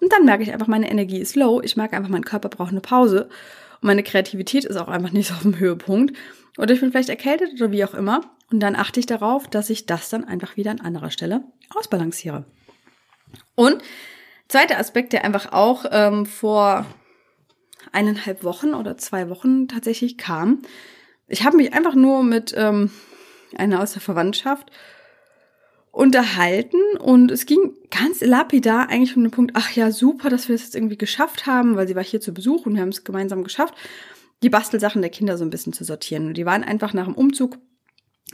Und 0.00 0.12
dann 0.12 0.24
merke 0.24 0.42
ich 0.42 0.52
einfach, 0.52 0.68
meine 0.68 0.90
Energie 0.90 1.18
ist 1.18 1.36
low. 1.36 1.60
Ich 1.60 1.76
merke 1.76 1.96
einfach, 1.96 2.10
mein 2.10 2.24
Körper 2.24 2.48
braucht 2.48 2.70
eine 2.70 2.80
Pause. 2.80 3.28
Und 3.80 3.86
meine 3.86 4.02
Kreativität 4.02 4.64
ist 4.64 4.76
auch 4.76 4.88
einfach 4.88 5.12
nicht 5.12 5.28
so 5.28 5.34
auf 5.34 5.42
dem 5.42 5.58
Höhepunkt. 5.58 6.16
Oder 6.56 6.74
ich 6.74 6.80
bin 6.80 6.90
vielleicht 6.90 7.08
erkältet 7.08 7.52
oder 7.60 7.70
wie 7.70 7.84
auch 7.84 7.94
immer. 7.94 8.22
Und 8.50 8.60
dann 8.60 8.76
achte 8.76 9.00
ich 9.00 9.06
darauf, 9.06 9.48
dass 9.48 9.70
ich 9.70 9.86
das 9.86 10.08
dann 10.08 10.24
einfach 10.24 10.56
wieder 10.56 10.70
an 10.70 10.80
anderer 10.80 11.10
Stelle 11.10 11.44
ausbalanciere. 11.74 12.44
Und 13.54 13.82
zweiter 14.48 14.78
Aspekt, 14.78 15.12
der 15.12 15.24
einfach 15.24 15.52
auch 15.52 15.84
ähm, 15.90 16.24
vor 16.24 16.86
eineinhalb 17.92 18.44
Wochen 18.44 18.74
oder 18.74 18.96
zwei 18.96 19.28
Wochen 19.28 19.68
tatsächlich 19.68 20.16
kam. 20.18 20.62
Ich 21.26 21.44
habe 21.44 21.56
mich 21.56 21.74
einfach 21.74 21.94
nur 21.94 22.22
mit 22.22 22.54
ähm, 22.56 22.90
einer 23.56 23.80
aus 23.80 23.92
der 23.92 24.02
Verwandtschaft 24.02 24.70
unterhalten 25.90 26.78
und 27.00 27.30
es 27.30 27.46
ging 27.46 27.74
ganz 27.90 28.20
lapidar 28.20 28.88
eigentlich 28.88 29.16
um 29.16 29.24
den 29.24 29.30
Punkt, 29.30 29.52
ach 29.54 29.72
ja, 29.72 29.90
super, 29.90 30.30
dass 30.30 30.48
wir 30.48 30.54
das 30.54 30.62
jetzt 30.62 30.76
irgendwie 30.76 30.98
geschafft 30.98 31.46
haben, 31.46 31.76
weil 31.76 31.88
sie 31.88 31.96
war 31.96 32.04
hier 32.04 32.20
zu 32.20 32.32
Besuch 32.32 32.66
und 32.66 32.74
wir 32.74 32.82
haben 32.82 32.90
es 32.90 33.04
gemeinsam 33.04 33.42
geschafft, 33.42 33.74
die 34.42 34.50
Bastelsachen 34.50 35.02
der 35.02 35.10
Kinder 35.10 35.36
so 35.36 35.44
ein 35.44 35.50
bisschen 35.50 35.72
zu 35.72 35.84
sortieren. 35.84 36.28
Und 36.28 36.36
die 36.36 36.46
waren 36.46 36.62
einfach 36.62 36.92
nach 36.92 37.06
dem 37.06 37.14
Umzug 37.14 37.58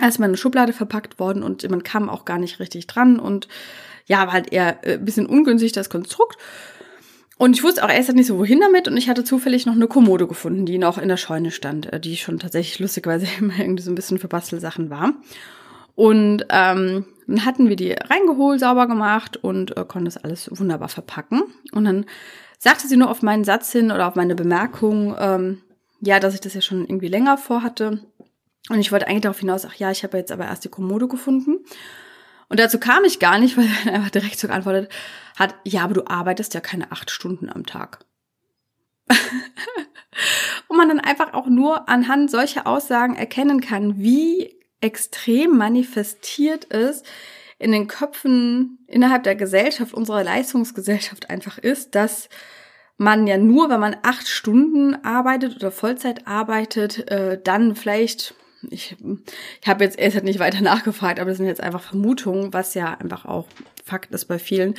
erstmal 0.01 0.29
in 0.29 0.33
eine 0.33 0.37
Schublade 0.37 0.73
verpackt 0.73 1.19
worden 1.19 1.43
und 1.43 1.69
man 1.71 1.83
kam 1.83 2.11
auch 2.11 2.25
gar 2.25 2.39
nicht 2.39 2.61
richtig 2.61 2.87
dran 2.87 3.19
und 3.19 3.49
ja, 4.07 4.27
war 4.27 4.33
halt 4.35 4.53
eher 4.53 4.85
ein 4.85 5.05
bisschen 5.05 5.27
ungünstig 5.27 5.73
das 5.73 5.89
Konstrukt. 5.89 6.37
Und 7.37 7.57
ich 7.57 7.63
wusste 7.65 7.85
auch 7.85 7.89
erst 7.89 8.13
nicht 8.13 8.27
so, 8.27 8.39
wohin 8.39 8.61
damit. 8.61 8.87
Und 8.87 8.97
ich 8.97 9.09
hatte 9.09 9.25
zufällig 9.25 9.67
noch 9.67 9.75
eine 9.75 9.89
Kommode 9.89 10.27
gefunden, 10.27 10.67
die 10.67 10.79
noch 10.79 10.99
in 10.99 11.09
der 11.09 11.17
Scheune 11.17 11.51
stand, 11.51 11.93
äh, 11.93 12.01
die 12.01 12.17
schon 12.17 12.39
tatsächlich 12.39 12.79
lustigerweise 12.79 13.27
immer 13.39 13.59
irgendwie 13.59 13.83
so 13.83 13.91
ein 13.91 13.97
bisschen 13.97 14.19
für 14.19 14.29
Bastelsachen 14.29 14.91
war. 14.91 15.15
Und 15.97 16.45
ähm, 16.51 17.07
dann 17.27 17.45
hatten 17.45 17.69
wir 17.69 17.77
die 17.77 17.93
reingeholt, 17.93 18.61
sauber 18.61 18.87
gemacht 18.87 19.37
und 19.37 19.77
äh, 19.77 19.85
konnten 19.85 20.07
das 20.07 20.17
alles 20.17 20.51
wunderbar 20.53 20.89
verpacken. 20.89 21.45
Und 21.73 21.85
dann 21.85 22.07
sagte 22.59 22.89
sie 22.89 22.97
nur 22.97 23.11
auf 23.11 23.23
meinen 23.23 23.45
Satz 23.45 23.71
hin 23.73 23.91
oder 23.93 24.09
auf 24.09 24.15
meine 24.15 24.35
Bemerkung, 24.35 25.15
ähm, 25.19 25.63
ja, 26.01 26.21
dass 26.21 26.35
ich 26.35 26.41
das 26.41 26.55
ja 26.55 26.61
schon 26.61 26.83
irgendwie 26.83 27.09
länger 27.09 27.39
vorhatte. 27.39 28.01
Und 28.71 28.81
ich 28.81 28.93
wollte 28.93 29.07
eigentlich 29.07 29.23
darauf 29.23 29.41
hinaus, 29.41 29.65
ach 29.65 29.75
ja, 29.75 29.91
ich 29.91 30.03
habe 30.03 30.19
jetzt 30.19 30.33
aber 30.33 30.47
erst 30.47 30.65
die 30.65 30.71
Kommode 30.71 31.07
gefunden. 31.07 31.59
Und 32.55 32.61
dazu 32.61 32.79
kam 32.79 33.03
ich 33.03 33.19
gar 33.19 33.41
nicht, 33.41 33.57
weil 33.57 33.69
er 33.85 33.95
einfach 33.95 34.11
direkt 34.11 34.39
so 34.39 34.47
geantwortet 34.47 34.89
hat, 35.35 35.57
ja, 35.65 35.83
aber 35.83 35.95
du 35.95 36.07
arbeitest 36.07 36.55
ja 36.55 36.61
keine 36.61 36.93
acht 36.93 37.11
Stunden 37.11 37.51
am 37.51 37.67
Tag. 37.67 37.99
und 40.69 40.77
man 40.77 40.89
dann 40.89 41.01
einfach 41.01 41.35
auch 41.35 41.49
nur 41.49 41.89
anhand 41.89 42.31
solcher 42.31 42.69
Aussagen 42.69 43.17
erkennen 43.17 43.61
kann, 43.61 43.99
wie 43.99 44.55
extrem 44.81 45.59
manifestiert 45.59 46.67
ist 46.67 47.05
in 47.59 47.73
den 47.73 47.89
Köpfen 47.89 48.79
innerhalb 48.87 49.25
der 49.25 49.35
Gesellschaft, 49.35 49.93
unserer 49.93 50.23
Leistungsgesellschaft 50.23 51.31
einfach 51.31 51.59
ist, 51.59 51.97
dass 51.97 52.29
man 52.99 53.27
ja 53.27 53.37
nur, 53.37 53.69
wenn 53.69 53.81
man 53.81 53.97
acht 54.05 54.29
Stunden 54.29 54.95
arbeitet 55.05 55.57
oder 55.57 55.73
Vollzeit 55.73 56.29
arbeitet, 56.29 57.11
äh, 57.11 57.37
dann 57.43 57.75
vielleicht 57.75 58.37
ich, 58.71 58.97
ich 59.61 59.69
habe 59.69 59.85
jetzt 59.85 59.99
erst 59.99 60.23
nicht 60.23 60.39
weiter 60.39 60.61
nachgefragt, 60.63 61.21
aber 61.21 61.31
das 61.31 61.39
sind 61.39 61.47
jetzt 61.47 61.63
einfach 61.63 61.83
Vermutungen, 61.83 62.53
was 62.53 62.75
ja 62.75 62.95
einfach 62.95 63.25
auch 63.25 63.47
Fakt 63.85 64.13
ist 64.13 64.27
bei 64.27 64.39
vielen. 64.39 64.75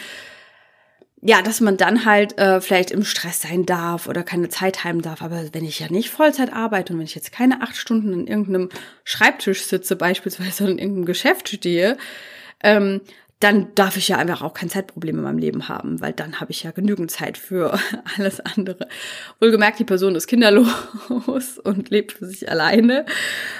Ja, 1.21 1.41
dass 1.41 1.59
man 1.59 1.77
dann 1.77 2.05
halt 2.05 2.37
äh, 2.37 2.61
vielleicht 2.61 2.91
im 2.91 3.03
Stress 3.03 3.41
sein 3.41 3.65
darf 3.65 4.07
oder 4.07 4.21
keine 4.21 4.49
Zeit 4.49 4.83
haben 4.83 5.01
darf. 5.01 5.23
Aber 5.23 5.43
wenn 5.53 5.65
ich 5.65 5.79
ja 5.79 5.89
nicht 5.89 6.09
Vollzeit 6.09 6.53
arbeite 6.53 6.93
und 6.93 6.99
wenn 6.99 7.05
ich 7.05 7.15
jetzt 7.15 7.31
keine 7.31 7.61
acht 7.61 7.75
Stunden 7.77 8.13
in 8.13 8.27
irgendeinem 8.27 8.69
Schreibtisch 9.03 9.63
sitze, 9.65 9.95
beispielsweise 9.95 10.69
in 10.69 10.77
irgendeinem 10.77 11.05
Geschäft 11.05 11.49
stehe, 11.49 11.97
ähm, 12.63 13.01
dann 13.45 13.67
darf 13.75 13.95
ich 13.95 14.07
ja 14.07 14.17
einfach 14.17 14.41
auch 14.41 14.55
kein 14.55 14.69
Zeitproblem 14.69 15.17
in 15.19 15.23
meinem 15.23 15.37
Leben 15.37 15.69
haben, 15.69 16.01
weil 16.01 16.13
dann 16.13 16.39
habe 16.39 16.51
ich 16.51 16.63
ja 16.63 16.71
genügend 16.71 17.11
Zeit 17.11 17.37
für 17.37 17.77
alles 18.17 18.39
andere. 18.39 18.87
Wohlgemerkt, 19.39 19.77
die 19.77 19.83
Person 19.83 20.15
ist 20.15 20.25
kinderlos 20.25 20.67
und 21.63 21.91
lebt 21.91 22.13
für 22.13 22.25
sich 22.25 22.49
alleine. 22.49 23.05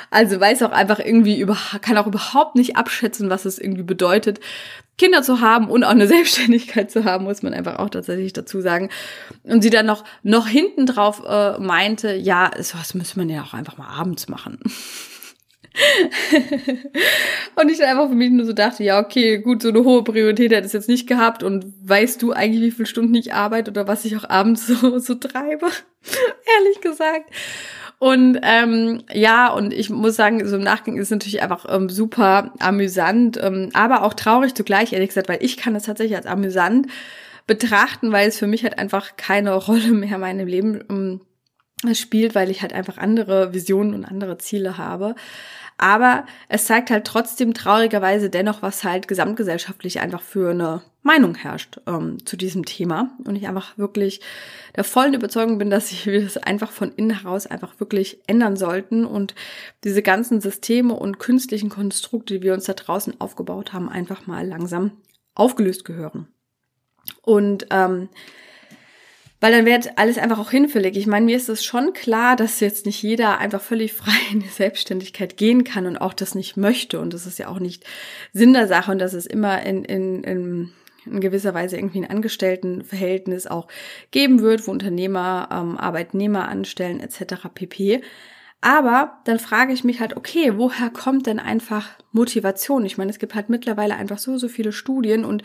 Also 0.09 0.39
weiß 0.39 0.63
auch 0.63 0.71
einfach 0.71 0.97
irgendwie 0.97 1.45
kann 1.81 1.97
auch 1.97 2.07
überhaupt 2.07 2.55
nicht 2.55 2.77
abschätzen, 2.77 3.29
was 3.29 3.45
es 3.45 3.59
irgendwie 3.59 3.83
bedeutet, 3.83 4.39
Kinder 4.97 5.21
zu 5.21 5.39
haben 5.39 5.69
und 5.69 5.83
auch 5.83 5.89
eine 5.89 6.07
Selbstständigkeit 6.15 6.89
zu 6.89 7.05
haben, 7.05 7.25
muss 7.25 7.43
man 7.43 7.53
einfach 7.53 7.77
auch 7.77 7.91
tatsächlich 7.91 8.33
dazu 8.33 8.61
sagen. 8.61 8.89
Und 9.43 9.61
sie 9.61 9.69
dann 9.69 9.85
noch, 9.85 10.03
noch 10.23 10.47
hinten 10.47 10.87
drauf 10.87 11.21
äh, 11.27 11.59
meinte, 11.59 12.15
ja, 12.15 12.49
sowas 12.59 12.95
müsste 12.95 13.19
man 13.19 13.29
ja 13.29 13.43
auch 13.43 13.53
einfach 13.53 13.77
mal 13.77 13.89
abends 13.89 14.29
machen. 14.29 14.57
und 17.55 17.70
ich 17.70 17.77
dann 17.77 17.89
einfach 17.89 18.10
für 18.10 18.15
mich 18.15 18.32
nur 18.32 18.46
so 18.46 18.53
dachte, 18.53 18.84
ja, 18.84 19.00
okay, 19.00 19.39
gut, 19.39 19.62
so 19.62 19.70
eine 19.70 19.84
hohe 19.84 20.03
Priorität 20.03 20.51
hätte 20.51 20.65
es 20.65 20.74
jetzt 20.74 20.89
nicht 20.89 21.08
gehabt 21.08 21.44
und 21.44 21.65
weißt 21.84 22.22
du 22.22 22.32
eigentlich, 22.32 22.62
wie 22.62 22.72
viele 22.72 22.86
Stunden 22.86 23.15
ich 23.15 23.34
arbeite 23.34 23.72
oder 23.72 23.88
was 23.88 24.05
ich 24.05 24.15
auch 24.17 24.29
abends 24.29 24.67
so, 24.67 25.00
so 25.00 25.15
treibe? 25.15 25.67
Ehrlich 26.58 26.82
gesagt. 26.82 27.32
Und 27.98 28.39
ähm, 28.44 29.03
ja, 29.13 29.48
und 29.51 29.74
ich 29.74 29.89
muss 29.89 30.15
sagen, 30.15 30.46
so 30.48 30.58
im 30.58 30.63
Nachgang 30.63 30.98
ist 30.98 31.05
es 31.05 31.12
natürlich 31.12 31.41
einfach 31.41 31.65
ähm, 31.70 31.89
super 31.89 32.53
amüsant, 32.60 33.39
ähm, 33.41 33.70
aber 33.74 34.03
auch 34.03 34.13
traurig 34.13 34.53
zugleich, 34.53 34.94
ehrlich 34.94 35.10
gesagt, 35.10 35.29
weil 35.29 35.44
ich 35.44 35.58
kann 35.58 35.75
es 35.75 35.84
tatsächlich 35.84 36.17
als 36.17 36.25
amüsant 36.25 36.88
betrachten, 37.48 38.12
weil 38.12 38.27
es 38.27 38.38
für 38.38 38.48
mich 38.48 38.63
halt 38.63 38.77
einfach 38.79 39.15
keine 39.17 39.53
Rolle 39.55 39.91
mehr 39.91 40.15
in 40.15 40.22
meinem 40.22 40.48
Leben 40.48 40.84
ähm, 40.89 41.22
spielt, 41.94 42.36
weil 42.36 42.50
ich 42.50 42.62
halt 42.62 42.74
einfach 42.74 42.98
andere 42.98 43.53
Visionen 43.53 43.94
und 43.94 44.05
andere 44.05 44.38
Ziele 44.38 44.77
habe. 44.77 45.15
Aber 45.77 46.25
es 46.48 46.65
zeigt 46.65 46.89
halt 46.89 47.05
trotzdem 47.05 47.53
traurigerweise 47.53 48.29
dennoch, 48.29 48.62
was 48.62 48.84
halt 48.84 49.08
gesamtgesellschaftlich 49.08 50.00
einfach 50.00 50.22
für 50.22 50.51
eine 50.51 50.82
Meinung 51.03 51.36
herrscht 51.36 51.79
ähm, 51.86 52.25
zu 52.25 52.38
diesem 52.38 52.65
Thema. 52.65 53.12
Und 53.25 53.36
ich 53.36 53.48
einfach 53.48 53.77
wirklich 53.77 54.22
der 54.75 54.86
vollen 54.86 55.13
Überzeugung 55.13 55.58
bin, 55.58 55.70
dass 55.70 56.05
wir 56.05 56.24
das 56.24 56.38
einfach 56.38 56.72
von 56.72 56.94
innen 56.94 57.22
heraus 57.22 57.46
einfach 57.46 57.79
wirklich 57.79 58.20
ändern 58.25 58.55
sollten 58.55 59.05
und 59.05 59.36
diese 59.84 60.01
ganzen 60.01 60.39
Systeme 60.39 60.94
und 60.94 61.20
künstlichen 61.20 61.70
Konstrukte, 61.70 62.36
die 62.36 62.44
wir 62.44 62.53
uns 62.53 62.65
da 62.65 62.74
draußen 62.74 63.20
aufgebaut 63.20 63.74
haben, 63.74 63.89
einfach 63.89 64.27
mal 64.27 64.48
langsam 64.48 64.91
aufgelöst 65.36 65.84
gehören. 65.84 66.29
Und 67.22 67.67
ähm, 67.70 68.10
weil 69.41 69.51
dann 69.51 69.65
wird 69.65 69.97
alles 69.97 70.17
einfach 70.17 70.39
auch 70.39 70.51
hinfällig. 70.51 70.95
Ich 70.97 71.07
meine, 71.07 71.25
mir 71.25 71.35
ist 71.35 71.49
es 71.49 71.63
schon 71.63 71.93
klar, 71.93 72.35
dass 72.35 72.59
jetzt 72.59 72.85
nicht 72.85 73.01
jeder 73.01 73.37
einfach 73.39 73.61
völlig 73.61 73.93
frei 73.93 74.15
in 74.31 74.39
die 74.39 74.47
Selbstständigkeit 74.47 75.37
gehen 75.37 75.63
kann 75.63 75.85
und 75.85 75.97
auch 75.97 76.13
das 76.13 76.35
nicht 76.35 76.57
möchte. 76.57 76.99
Und 76.99 77.13
das 77.13 77.25
ist 77.25 77.39
ja 77.39 77.47
auch 77.47 77.59
nicht 77.59 77.83
Sinn 78.33 78.53
der 78.53 78.67
Sache 78.67 78.91
und 78.91 78.99
dass 78.99 79.13
es 79.13 79.25
immer 79.25 79.61
in, 79.63 79.83
in, 79.83 80.23
in, 80.23 80.71
in 81.05 81.19
gewisser 81.19 81.53
Weise 81.53 81.77
irgendwie 81.77 81.99
ein 81.99 82.09
Angestelltenverhältnis 82.09 83.47
auch 83.47 83.67
geben 84.11 84.41
wird, 84.41 84.67
wo 84.67 84.71
Unternehmer 84.71 85.49
ähm, 85.51 85.77
Arbeitnehmer 85.77 86.47
anstellen 86.47 86.99
etc. 86.99 87.47
pp. 87.53 88.01
Aber 88.61 89.19
dann 89.25 89.37
frage 89.37 89.73
ich 89.73 89.83
mich 89.83 89.99
halt, 89.99 90.17
okay, 90.17 90.53
woher 90.57 90.89
kommt 90.89 91.27
denn 91.27 91.39
einfach 91.39 91.89
Motivation? 92.11 92.83
Ich 92.83 92.97
meine, 92.97 93.11
es 93.11 93.19
gibt 93.19 93.35
halt 93.35 93.47
mittlerweile 93.47 93.95
einfach 93.95 94.17
so, 94.17 94.39
so 94.39 94.47
viele 94.47 94.71
Studien 94.71 95.23
und 95.23 95.43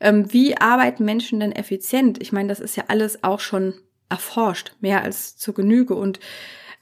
ähm, 0.00 0.32
wie 0.32 0.56
arbeiten 0.56 1.04
Menschen 1.04 1.40
denn 1.40 1.52
effizient? 1.52 2.20
Ich 2.20 2.32
meine, 2.32 2.48
das 2.48 2.60
ist 2.60 2.76
ja 2.76 2.84
alles 2.88 3.22
auch 3.22 3.40
schon 3.40 3.74
erforscht, 4.08 4.72
mehr 4.80 5.02
als 5.02 5.36
zur 5.36 5.54
Genüge. 5.54 5.94
Und 5.94 6.20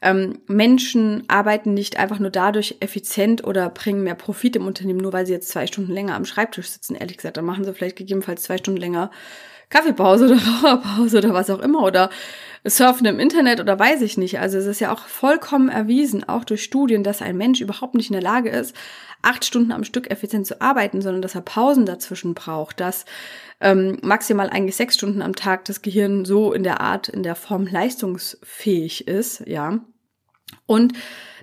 ähm, 0.01 0.39
Menschen 0.47 1.25
arbeiten 1.27 1.73
nicht 1.73 1.97
einfach 1.97 2.19
nur 2.19 2.29
dadurch 2.29 2.77
effizient 2.79 3.43
oder 3.45 3.69
bringen 3.69 4.03
mehr 4.03 4.15
Profit 4.15 4.55
im 4.55 4.65
Unternehmen, 4.65 4.99
nur 4.99 5.13
weil 5.13 5.25
sie 5.25 5.33
jetzt 5.33 5.49
zwei 5.49 5.67
Stunden 5.67 5.91
länger 5.91 6.15
am 6.15 6.25
Schreibtisch 6.25 6.69
sitzen. 6.69 6.95
Ehrlich 6.95 7.17
gesagt, 7.17 7.37
dann 7.37 7.45
machen 7.45 7.65
sie 7.65 7.73
vielleicht 7.73 7.97
gegebenenfalls 7.97 8.43
zwei 8.43 8.57
Stunden 8.57 8.79
länger 8.79 9.11
Kaffeepause 9.69 10.25
oder 10.25 10.35
Raucherpause 10.63 11.17
oder 11.19 11.33
was 11.33 11.49
auch 11.49 11.59
immer 11.59 11.83
oder 11.83 12.09
surfen 12.65 13.05
im 13.07 13.19
Internet 13.19 13.59
oder 13.59 13.79
weiß 13.79 14.01
ich 14.01 14.17
nicht. 14.17 14.39
Also 14.39 14.57
es 14.57 14.65
ist 14.65 14.81
ja 14.81 14.91
auch 14.91 15.07
vollkommen 15.07 15.69
erwiesen, 15.69 16.27
auch 16.27 16.43
durch 16.43 16.63
Studien, 16.63 17.03
dass 17.03 17.21
ein 17.21 17.37
Mensch 17.37 17.61
überhaupt 17.61 17.95
nicht 17.95 18.09
in 18.09 18.13
der 18.13 18.21
Lage 18.21 18.49
ist, 18.49 18.75
acht 19.21 19.45
Stunden 19.45 19.71
am 19.71 19.83
Stück 19.83 20.09
effizient 20.11 20.47
zu 20.47 20.61
arbeiten, 20.61 21.01
sondern 21.01 21.21
dass 21.21 21.35
er 21.35 21.41
Pausen 21.41 21.85
dazwischen 21.85 22.33
braucht, 22.33 22.79
dass 22.79 23.05
ähm, 23.61 23.97
maximal 24.01 24.49
eigentlich 24.49 24.75
sechs 24.75 24.95
Stunden 24.95 25.21
am 25.21 25.35
Tag 25.35 25.65
das 25.65 25.81
Gehirn 25.81 26.25
so 26.25 26.53
in 26.53 26.63
der 26.63 26.81
Art, 26.81 27.09
in 27.09 27.23
der 27.23 27.35
Form 27.35 27.65
leistungsfähig 27.65 29.07
ist, 29.07 29.43
ja. 29.47 29.79
Und 30.65 30.93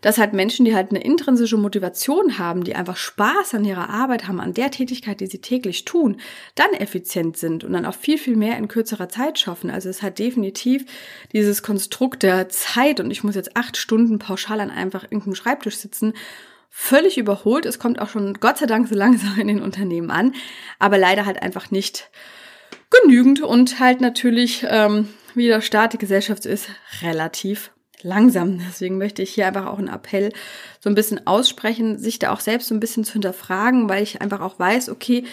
dass 0.02 0.18
halt 0.18 0.34
Menschen, 0.34 0.64
die 0.64 0.74
halt 0.74 0.90
eine 0.90 1.02
intrinsische 1.02 1.56
Motivation 1.56 2.38
haben, 2.38 2.64
die 2.64 2.74
einfach 2.74 2.96
Spaß 2.96 3.54
an 3.54 3.64
ihrer 3.64 3.90
Arbeit 3.90 4.28
haben, 4.28 4.40
an 4.40 4.54
der 4.54 4.70
Tätigkeit, 4.70 5.20
die 5.20 5.26
sie 5.26 5.40
täglich 5.40 5.84
tun, 5.84 6.20
dann 6.54 6.72
effizient 6.74 7.36
sind 7.36 7.64
und 7.64 7.72
dann 7.72 7.86
auch 7.86 7.94
viel, 7.94 8.18
viel 8.18 8.36
mehr 8.36 8.56
in 8.56 8.68
kürzerer 8.68 9.08
Zeit 9.08 9.38
schaffen. 9.38 9.70
Also 9.70 9.88
es 9.88 10.02
hat 10.02 10.18
definitiv 10.18 10.84
dieses 11.32 11.62
Konstrukt 11.62 12.22
der 12.22 12.48
Zeit 12.48 13.00
und 13.00 13.10
ich 13.10 13.24
muss 13.24 13.34
jetzt 13.34 13.56
acht 13.56 13.76
Stunden 13.76 14.18
pauschal 14.18 14.60
an 14.60 14.70
einfach 14.70 15.04
irgendeinem 15.04 15.34
Schreibtisch 15.34 15.76
sitzen, 15.76 16.12
völlig 16.68 17.16
überholt. 17.18 17.66
Es 17.66 17.78
kommt 17.78 18.00
auch 18.00 18.10
schon 18.10 18.34
Gott 18.34 18.58
sei 18.58 18.66
Dank 18.66 18.88
so 18.88 18.94
langsam 18.94 19.38
in 19.40 19.48
den 19.48 19.62
Unternehmen 19.62 20.10
an, 20.10 20.34
aber 20.78 20.98
leider 20.98 21.26
halt 21.26 21.42
einfach 21.42 21.70
nicht 21.70 22.10
genügend 22.90 23.40
und 23.40 23.80
halt 23.80 24.00
natürlich, 24.00 24.64
ähm, 24.68 25.08
wie 25.34 25.48
der 25.48 25.62
Staat 25.62 25.94
die 25.94 25.98
Gesellschaft 25.98 26.46
ist, 26.46 26.68
relativ 27.02 27.70
langsam. 28.02 28.58
Deswegen 28.58 28.98
möchte 28.98 29.22
ich 29.22 29.34
hier 29.34 29.46
einfach 29.46 29.66
auch 29.66 29.78
einen 29.78 29.88
Appell 29.88 30.32
so 30.80 30.90
ein 30.90 30.94
bisschen 30.94 31.26
aussprechen, 31.26 31.98
sich 31.98 32.18
da 32.18 32.32
auch 32.32 32.40
selbst 32.40 32.68
so 32.68 32.74
ein 32.74 32.80
bisschen 32.80 33.04
zu 33.04 33.14
hinterfragen, 33.14 33.88
weil 33.88 34.02
ich 34.02 34.20
einfach 34.20 34.40
auch 34.40 34.58
weiß, 34.58 34.88
okay, 34.88 35.24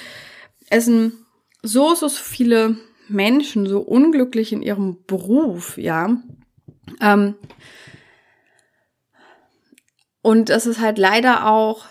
es 0.69 0.85
sind 0.85 1.13
so, 1.61 1.95
so 1.95 2.09
viele 2.09 2.77
Menschen 3.07 3.67
so 3.67 3.79
unglücklich 3.79 4.53
in 4.53 4.61
ihrem 4.61 4.97
Beruf, 5.05 5.77
ja. 5.77 6.17
Ähm, 7.01 7.35
und 10.21 10.49
das 10.49 10.65
ist 10.65 10.79
halt 10.79 10.97
leider 10.97 11.47
auch 11.49 11.85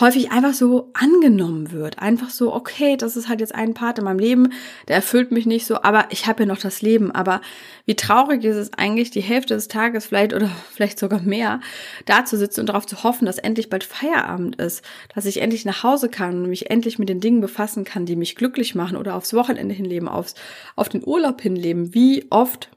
häufig 0.00 0.30
einfach 0.32 0.54
so 0.54 0.90
angenommen 0.94 1.70
wird. 1.70 1.98
Einfach 1.98 2.30
so, 2.30 2.54
okay, 2.54 2.96
das 2.96 3.16
ist 3.16 3.28
halt 3.28 3.40
jetzt 3.40 3.54
ein 3.54 3.74
Part 3.74 3.98
in 3.98 4.04
meinem 4.04 4.18
Leben, 4.18 4.52
der 4.88 4.96
erfüllt 4.96 5.32
mich 5.32 5.44
nicht 5.44 5.66
so, 5.66 5.82
aber 5.82 6.06
ich 6.10 6.26
habe 6.26 6.44
ja 6.44 6.46
noch 6.46 6.58
das 6.58 6.80
Leben. 6.80 7.12
Aber 7.12 7.42
wie 7.84 7.94
traurig 7.94 8.42
ist 8.44 8.56
es 8.56 8.72
eigentlich, 8.72 9.10
die 9.10 9.20
Hälfte 9.20 9.54
des 9.54 9.68
Tages 9.68 10.06
vielleicht 10.06 10.32
oder 10.32 10.50
vielleicht 10.70 10.98
sogar 10.98 11.20
mehr, 11.20 11.60
da 12.06 12.24
zu 12.24 12.38
sitzen 12.38 12.60
und 12.60 12.68
darauf 12.68 12.86
zu 12.86 13.02
hoffen, 13.02 13.26
dass 13.26 13.38
endlich 13.38 13.68
bald 13.68 13.84
Feierabend 13.84 14.56
ist, 14.56 14.82
dass 15.14 15.26
ich 15.26 15.42
endlich 15.42 15.64
nach 15.64 15.82
Hause 15.82 16.08
kann 16.08 16.42
und 16.42 16.48
mich 16.48 16.70
endlich 16.70 16.98
mit 16.98 17.10
den 17.10 17.20
Dingen 17.20 17.40
befassen 17.40 17.84
kann, 17.84 18.06
die 18.06 18.16
mich 18.16 18.36
glücklich 18.36 18.74
machen 18.74 18.96
oder 18.96 19.14
aufs 19.14 19.34
Wochenende 19.34 19.74
hinleben, 19.74 20.08
aufs, 20.08 20.34
auf 20.74 20.88
den 20.88 21.06
Urlaub 21.06 21.42
hinleben. 21.42 21.92
Wie 21.94 22.26
oft, 22.30 22.70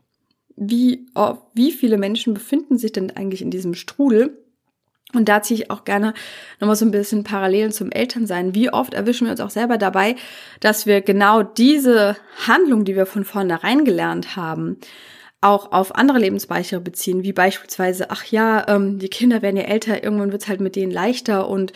wie, 0.58 1.06
wie 1.54 1.72
viele 1.72 1.98
Menschen 1.98 2.34
befinden 2.34 2.78
sich 2.78 2.92
denn 2.92 3.12
eigentlich 3.12 3.42
in 3.42 3.52
diesem 3.52 3.74
Strudel? 3.74 4.45
Und 5.16 5.30
da 5.30 5.42
ziehe 5.42 5.62
ich 5.62 5.72
auch 5.72 5.86
gerne 5.86 6.14
nochmal 6.60 6.76
so 6.76 6.86
ein 6.86 6.92
bisschen 6.92 7.24
Parallelen 7.24 7.72
zum 7.72 7.92
Elternsein. 7.92 8.56
Wie 8.56 8.72
oft 8.72 8.94
erwischen 8.94 9.26
wir 9.26 9.32
uns 9.32 9.42
auch 9.42 9.50
selber 9.50 9.78
dabei, 9.78 10.16
dass 10.60 10.86
wir 10.86 11.02
genau 11.02 11.44
diese 11.44 12.16
Handlung, 12.48 12.86
die 12.86 12.96
wir 12.96 13.06
von 13.06 13.26
vornherein 13.26 13.86
gelernt 13.86 14.36
haben, 14.36 14.78
auch 15.46 15.72
auf 15.72 15.94
andere 15.94 16.18
Lebensbereiche 16.18 16.80
beziehen, 16.80 17.24
wie 17.24 17.32
beispielsweise, 17.32 18.10
ach 18.10 18.26
ja, 18.26 18.68
ähm, 18.68 18.98
die 18.98 19.10
Kinder 19.10 19.44
werden 19.44 19.58
ja 19.58 19.64
älter, 19.64 20.04
irgendwann 20.04 20.32
wird's 20.32 20.48
halt 20.48 20.60
mit 20.60 20.76
denen 20.76 20.92
leichter 20.92 21.48
und 21.48 21.72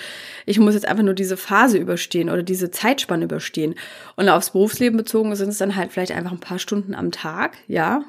ich 0.48 0.60
muss 0.60 0.74
jetzt 0.74 0.88
einfach 0.88 1.04
nur 1.04 1.14
diese 1.14 1.38
Phase 1.38 1.78
überstehen 1.78 2.32
oder 2.32 2.42
diese 2.42 2.72
Zeitspanne 2.72 3.26
überstehen. 3.26 3.76
Und 4.16 4.28
aufs 4.28 4.52
Berufsleben 4.52 4.98
bezogen 4.98 5.36
sind 5.36 5.50
es 5.50 5.60
dann 5.60 5.76
halt 5.76 5.92
vielleicht 5.92 6.14
einfach 6.14 6.32
ein 6.32 6.40
paar 6.40 6.58
Stunden 6.58 6.96
am 6.96 7.12
Tag, 7.12 7.58
ja. 7.68 8.04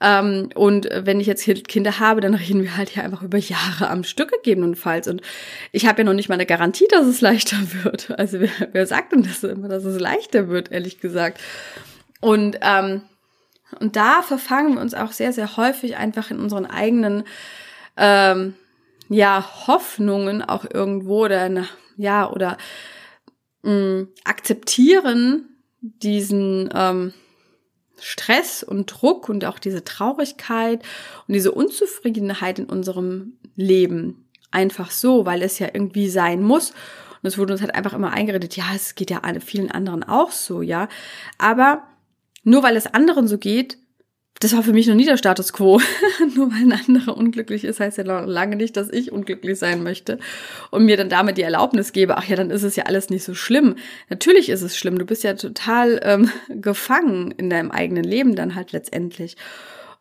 Ähm, 0.00 0.50
und 0.54 0.88
wenn 0.92 1.20
ich 1.20 1.26
jetzt 1.26 1.44
Kinder 1.68 1.98
habe, 1.98 2.20
dann 2.20 2.34
reden 2.34 2.62
wir 2.62 2.76
halt 2.76 2.94
ja 2.94 3.02
einfach 3.02 3.22
über 3.22 3.38
Jahre 3.38 3.88
am 3.88 4.04
Stück 4.04 4.30
gegebenenfalls. 4.30 5.08
Und 5.08 5.22
ich 5.72 5.86
habe 5.86 5.98
ja 5.98 6.04
noch 6.04 6.12
nicht 6.12 6.28
mal 6.28 6.34
eine 6.34 6.46
Garantie, 6.46 6.86
dass 6.90 7.06
es 7.06 7.20
leichter 7.20 7.56
wird. 7.84 8.10
Also 8.18 8.40
wer, 8.40 8.50
wer 8.72 8.86
sagt 8.86 9.12
denn 9.12 9.22
das 9.22 9.42
immer, 9.42 9.68
dass 9.68 9.84
es 9.84 9.98
leichter 9.98 10.48
wird, 10.48 10.70
ehrlich 10.70 11.00
gesagt? 11.00 11.40
Und, 12.20 12.58
ähm, 12.60 13.02
und 13.80 13.96
da 13.96 14.22
verfangen 14.22 14.74
wir 14.74 14.80
uns 14.80 14.94
auch 14.94 15.12
sehr, 15.12 15.32
sehr 15.32 15.56
häufig 15.56 15.96
einfach 15.96 16.30
in 16.30 16.40
unseren 16.40 16.66
eigenen 16.66 17.24
ähm, 17.96 18.54
ja, 19.08 19.44
Hoffnungen 19.66 20.42
auch 20.42 20.66
irgendwo 20.72 21.24
oder 21.24 21.66
ja, 21.96 22.30
oder 22.30 22.58
mh, 23.62 23.72
mm, 23.72 24.08
akzeptieren 24.24 25.48
diesen 25.80 26.68
ähm, 26.74 27.14
Stress 27.98 28.62
und 28.62 28.86
Druck 28.86 29.28
und 29.28 29.44
auch 29.44 29.58
diese 29.58 29.84
Traurigkeit 29.84 30.82
und 31.26 31.34
diese 31.34 31.52
Unzufriedenheit 31.52 32.58
in 32.58 32.66
unserem 32.66 33.34
Leben 33.56 34.26
einfach 34.50 34.90
so, 34.90 35.26
weil 35.26 35.42
es 35.42 35.58
ja 35.58 35.68
irgendwie 35.72 36.08
sein 36.08 36.42
muss. 36.42 36.70
Und 36.70 37.28
es 37.28 37.38
wurde 37.38 37.52
uns 37.52 37.62
halt 37.62 37.74
einfach 37.74 37.94
immer 37.94 38.12
eingeredet, 38.12 38.56
ja, 38.56 38.66
es 38.74 38.94
geht 38.94 39.10
ja 39.10 39.22
vielen 39.44 39.70
anderen 39.70 40.04
auch 40.04 40.30
so, 40.30 40.62
ja. 40.62 40.88
Aber 41.38 41.82
nur 42.44 42.62
weil 42.62 42.76
es 42.76 42.86
anderen 42.86 43.26
so 43.26 43.38
geht, 43.38 43.78
das 44.40 44.54
war 44.54 44.62
für 44.62 44.72
mich 44.72 44.86
noch 44.86 44.94
nie 44.94 45.06
der 45.06 45.16
Status 45.16 45.52
quo. 45.52 45.80
Nur 46.36 46.50
weil 46.52 46.70
ein 46.70 46.80
anderer 46.86 47.16
unglücklich 47.16 47.64
ist, 47.64 47.80
heißt 47.80 47.98
ja 47.98 48.04
noch 48.04 48.26
lange 48.26 48.56
nicht, 48.56 48.76
dass 48.76 48.90
ich 48.90 49.10
unglücklich 49.10 49.58
sein 49.58 49.82
möchte 49.82 50.18
und 50.70 50.84
mir 50.84 50.96
dann 50.96 51.08
damit 51.08 51.38
die 51.38 51.42
Erlaubnis 51.42 51.92
gebe, 51.92 52.16
ach 52.18 52.24
ja, 52.24 52.36
dann 52.36 52.50
ist 52.50 52.62
es 52.62 52.76
ja 52.76 52.84
alles 52.84 53.08
nicht 53.08 53.24
so 53.24 53.34
schlimm. 53.34 53.76
Natürlich 54.10 54.50
ist 54.50 54.62
es 54.62 54.76
schlimm. 54.76 54.98
Du 54.98 55.06
bist 55.06 55.24
ja 55.24 55.34
total 55.34 56.00
ähm, 56.02 56.30
gefangen 56.48 57.30
in 57.32 57.48
deinem 57.48 57.70
eigenen 57.70 58.04
Leben 58.04 58.36
dann 58.36 58.54
halt 58.54 58.72
letztendlich. 58.72 59.36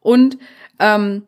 Und 0.01 0.37
ähm, 0.79 1.23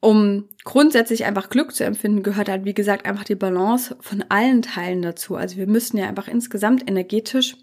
um 0.00 0.48
grundsätzlich 0.64 1.26
einfach 1.26 1.48
Glück 1.48 1.74
zu 1.74 1.84
empfinden, 1.84 2.22
gehört 2.22 2.48
halt, 2.48 2.64
wie 2.64 2.74
gesagt, 2.74 3.06
einfach 3.06 3.22
die 3.22 3.36
Balance 3.36 3.96
von 4.00 4.24
allen 4.30 4.62
Teilen 4.62 5.02
dazu. 5.02 5.36
Also 5.36 5.58
wir 5.58 5.68
müssen 5.68 5.96
ja 5.96 6.08
einfach 6.08 6.26
insgesamt 6.26 6.88
energetisch 6.88 7.54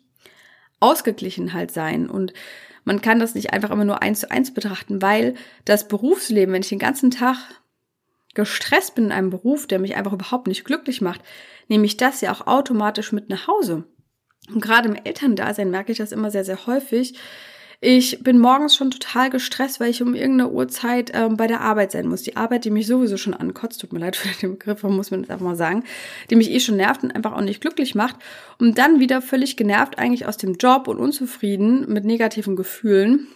ausgeglichen 0.79 1.53
halt 1.53 1.71
sein 1.71 2.09
und 2.09 2.31
man 2.83 3.01
kann 3.01 3.19
das 3.19 3.35
nicht 3.35 3.53
einfach 3.53 3.71
immer 3.71 3.85
nur 3.85 4.01
eins 4.01 4.21
zu 4.21 4.31
eins 4.31 4.53
betrachten, 4.53 5.01
weil 5.01 5.35
das 5.65 5.87
Berufsleben, 5.87 6.53
wenn 6.53 6.61
ich 6.61 6.69
den 6.69 6.79
ganzen 6.79 7.11
Tag 7.11 7.37
gestresst 8.33 8.95
bin 8.95 9.05
in 9.05 9.11
einem 9.11 9.29
Beruf, 9.29 9.67
der 9.67 9.79
mich 9.79 9.95
einfach 9.95 10.13
überhaupt 10.13 10.47
nicht 10.47 10.63
glücklich 10.65 11.01
macht, 11.01 11.21
nehme 11.67 11.85
ich 11.85 11.97
das 11.97 12.21
ja 12.21 12.31
auch 12.31 12.47
automatisch 12.47 13.11
mit 13.11 13.29
nach 13.29 13.47
Hause. 13.47 13.85
Und 14.53 14.61
gerade 14.61 14.89
im 14.89 14.95
Elterndasein 14.95 15.69
merke 15.69 15.91
ich 15.91 15.97
das 15.97 16.11
immer 16.11 16.31
sehr, 16.31 16.45
sehr 16.45 16.65
häufig, 16.65 17.15
ich 17.81 18.21
bin 18.23 18.39
morgens 18.39 18.75
schon 18.75 18.91
total 18.91 19.29
gestresst, 19.29 19.79
weil 19.79 19.89
ich 19.89 20.01
um 20.01 20.13
irgendeine 20.13 20.49
Uhrzeit 20.49 21.11
ähm, 21.13 21.37
bei 21.37 21.47
der 21.47 21.61
Arbeit 21.61 21.93
sein 21.93 22.07
muss. 22.07 22.23
Die 22.23 22.35
Arbeit, 22.35 22.65
die 22.65 22.71
mich 22.71 22.87
sowieso 22.87 23.15
schon 23.15 23.33
ankotzt, 23.33 23.79
tut 23.79 23.93
mir 23.93 23.99
leid 23.99 24.17
für 24.17 24.27
den 24.41 24.57
Begriff, 24.57 24.83
muss 24.83 25.11
man 25.11 25.21
das 25.21 25.29
einfach 25.29 25.45
mal 25.45 25.55
sagen, 25.55 25.85
die 26.29 26.35
mich 26.35 26.51
eh 26.51 26.59
schon 26.59 26.75
nervt 26.75 27.03
und 27.03 27.15
einfach 27.15 27.31
auch 27.31 27.41
nicht 27.41 27.61
glücklich 27.61 27.95
macht. 27.95 28.17
Und 28.57 28.77
dann 28.77 28.99
wieder 28.99 29.21
völlig 29.21 29.55
genervt 29.55 29.97
eigentlich 29.97 30.25
aus 30.25 30.35
dem 30.35 30.55
Job 30.55 30.89
und 30.89 30.99
unzufrieden 30.99 31.85
mit 31.87 32.03
negativen 32.03 32.57
Gefühlen 32.57 33.27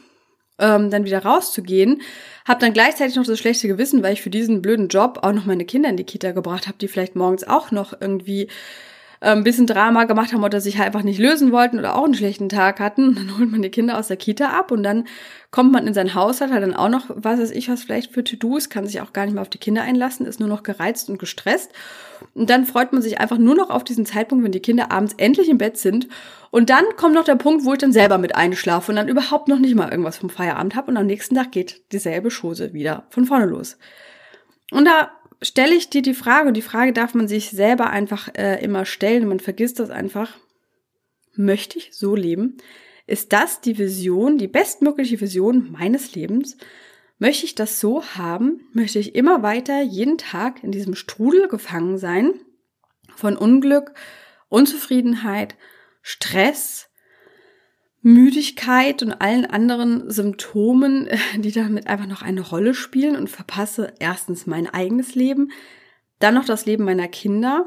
ähm, 0.59 0.89
dann 0.89 1.05
wieder 1.05 1.23
rauszugehen, 1.23 2.01
habe 2.45 2.59
dann 2.59 2.73
gleichzeitig 2.73 3.15
noch 3.15 3.25
das 3.25 3.39
schlechte 3.39 3.67
Gewissen, 3.67 4.03
weil 4.03 4.13
ich 4.13 4.21
für 4.21 4.29
diesen 4.29 4.61
blöden 4.61 4.89
Job 4.89 5.19
auch 5.21 5.33
noch 5.33 5.45
meine 5.45 5.65
Kinder 5.65 5.89
in 5.89 5.97
die 5.97 6.03
Kita 6.03 6.31
gebracht 6.31 6.67
habe, 6.67 6.77
die 6.77 6.87
vielleicht 6.87 7.15
morgens 7.15 7.45
auch 7.45 7.71
noch 7.71 7.93
irgendwie 7.99 8.49
ein 9.23 9.37
ähm, 9.37 9.43
bisschen 9.45 9.67
Drama 9.67 10.03
gemacht 10.03 10.33
haben 10.33 10.43
oder 10.43 10.59
sich 10.59 10.77
halt 10.77 10.87
einfach 10.87 11.03
nicht 11.03 11.17
lösen 11.17 11.53
wollten 11.53 11.79
oder 11.79 11.95
auch 11.95 12.03
einen 12.03 12.13
schlechten 12.13 12.49
Tag 12.49 12.81
hatten. 12.81 13.15
Dann 13.15 13.37
holt 13.37 13.49
man 13.49 13.61
die 13.61 13.69
Kinder 13.69 13.97
aus 13.97 14.09
der 14.09 14.17
Kita 14.17 14.49
ab 14.49 14.69
und 14.69 14.83
dann 14.83 15.05
kommt 15.49 15.71
man 15.71 15.87
in 15.87 15.93
sein 15.93 16.13
Haushalt, 16.13 16.51
hat 16.51 16.61
dann 16.61 16.75
auch 16.75 16.89
noch, 16.89 17.05
was 17.07 17.39
weiß 17.39 17.51
ich, 17.51 17.69
was 17.69 17.83
vielleicht 17.83 18.11
für 18.11 18.25
To-Dos, 18.25 18.69
kann 18.69 18.85
sich 18.85 18.99
auch 18.99 19.13
gar 19.13 19.23
nicht 19.23 19.35
mehr 19.35 19.41
auf 19.41 19.49
die 19.49 19.59
Kinder 19.59 19.81
einlassen, 19.81 20.25
ist 20.25 20.41
nur 20.41 20.49
noch 20.49 20.61
gereizt 20.61 21.09
und 21.09 21.19
gestresst. 21.19 21.71
Und 22.33 22.49
dann 22.49 22.65
freut 22.65 22.91
man 22.91 23.01
sich 23.01 23.21
einfach 23.21 23.37
nur 23.37 23.55
noch 23.55 23.69
auf 23.69 23.85
diesen 23.85 24.05
Zeitpunkt, 24.05 24.43
wenn 24.43 24.51
die 24.51 24.59
Kinder 24.59 24.91
abends 24.91 25.13
endlich 25.17 25.47
im 25.47 25.57
Bett 25.57 25.77
sind. 25.77 26.09
Und 26.51 26.69
dann 26.69 26.83
kommt 26.97 27.15
noch 27.15 27.23
der 27.23 27.35
Punkt, 27.35 27.63
wo 27.63 27.71
ich 27.71 27.79
dann 27.79 27.93
selber 27.93 28.17
mit 28.17 28.35
einschlafe 28.35 28.91
und 28.91 28.97
dann 28.97 29.07
überhaupt 29.07 29.47
noch 29.47 29.59
nicht 29.59 29.75
mal 29.75 29.89
irgendwas 29.89 30.17
vom 30.17 30.29
Feierabend 30.29 30.75
habe 30.75 30.91
und 30.91 30.97
am 30.97 31.05
nächsten 31.05 31.35
Tag 31.35 31.53
geht 31.53 31.93
dieselbe 31.93 32.29
Chose 32.29 32.73
wieder 32.73 33.05
von 33.09 33.25
vorne 33.25 33.45
los. 33.45 33.77
Und 34.71 34.85
da 34.85 35.11
stelle 35.43 35.75
ich 35.75 35.89
dir 35.89 36.01
die 36.01 36.13
Frage, 36.13 36.47
und 36.47 36.55
die 36.55 36.61
Frage 36.61 36.93
darf 36.93 37.13
man 37.13 37.27
sich 37.27 37.51
selber 37.51 37.89
einfach 37.89 38.29
äh, 38.35 38.63
immer 38.63 38.85
stellen, 38.85 39.27
man 39.27 39.39
vergisst 39.39 39.79
das 39.79 39.89
einfach. 39.89 40.37
Möchte 41.35 41.77
ich 41.77 41.93
so 41.93 42.15
leben? 42.15 42.57
Ist 43.05 43.33
das 43.33 43.61
die 43.61 43.77
Vision, 43.77 44.37
die 44.37 44.47
bestmögliche 44.47 45.19
Vision 45.19 45.71
meines 45.71 46.15
Lebens? 46.15 46.57
Möchte 47.19 47.45
ich 47.45 47.55
das 47.55 47.79
so 47.79 48.03
haben? 48.03 48.61
Möchte 48.73 48.99
ich 48.99 49.15
immer 49.15 49.43
weiter 49.43 49.81
jeden 49.81 50.17
Tag 50.17 50.63
in 50.63 50.71
diesem 50.71 50.95
Strudel 50.95 51.47
gefangen 51.47 51.97
sein 51.97 52.33
von 53.15 53.37
Unglück, 53.37 53.93
Unzufriedenheit, 54.49 55.55
Stress, 56.01 56.89
Müdigkeit 58.03 59.01
und 59.01 59.13
allen 59.13 59.45
anderen 59.45 60.11
Symptomen, 60.11 61.09
die 61.37 61.51
damit 61.51 61.87
einfach 61.87 62.07
noch 62.07 62.21
eine 62.21 62.41
Rolle 62.41 62.73
spielen 62.73 63.15
und 63.15 63.29
verpasse 63.29 63.93
erstens 63.99 64.45
mein 64.45 64.67
eigenes 64.67 65.15
Leben, 65.15 65.51
dann 66.19 66.35
noch 66.35 66.45
das 66.45 66.65
Leben 66.65 66.83
meiner 66.83 67.07
Kinder 67.07 67.65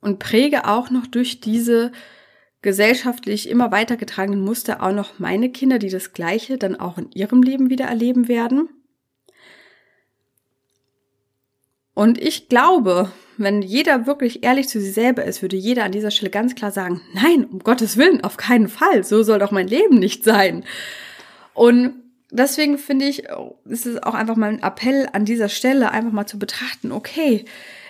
und 0.00 0.18
präge 0.18 0.66
auch 0.66 0.90
noch 0.90 1.06
durch 1.06 1.40
diese 1.40 1.92
gesellschaftlich 2.62 3.48
immer 3.48 3.70
weitergetragenen 3.70 4.40
Muster 4.40 4.82
auch 4.82 4.92
noch 4.92 5.20
meine 5.20 5.50
Kinder, 5.50 5.78
die 5.78 5.88
das 5.88 6.12
Gleiche 6.12 6.58
dann 6.58 6.74
auch 6.74 6.98
in 6.98 7.10
ihrem 7.12 7.42
Leben 7.42 7.70
wieder 7.70 7.84
erleben 7.84 8.26
werden. 8.26 8.68
Und 11.94 12.18
ich 12.18 12.48
glaube, 12.48 13.12
wenn 13.38 13.62
jeder 13.62 14.06
wirklich 14.06 14.42
ehrlich 14.44 14.68
zu 14.68 14.80
sich 14.80 14.94
selber 14.94 15.24
ist, 15.24 15.42
würde 15.42 15.56
jeder 15.56 15.84
an 15.84 15.92
dieser 15.92 16.10
Stelle 16.10 16.30
ganz 16.30 16.54
klar 16.54 16.70
sagen, 16.70 17.00
nein, 17.12 17.44
um 17.44 17.58
Gottes 17.60 17.96
Willen, 17.96 18.24
auf 18.24 18.36
keinen 18.36 18.68
Fall, 18.68 19.04
so 19.04 19.22
soll 19.22 19.38
doch 19.38 19.50
mein 19.50 19.68
Leben 19.68 19.98
nicht 19.98 20.24
sein. 20.24 20.64
Und 21.54 21.94
deswegen 22.30 22.78
finde 22.78 23.06
ich, 23.06 23.24
ist 23.64 23.86
es 23.86 24.02
auch 24.02 24.14
einfach 24.14 24.36
mal 24.36 24.50
ein 24.50 24.62
Appell 24.62 25.08
an 25.12 25.24
dieser 25.24 25.48
Stelle, 25.48 25.90
einfach 25.90 26.12
mal 26.12 26.26
zu 26.26 26.38
betrachten, 26.38 26.92
okay, 26.92 27.44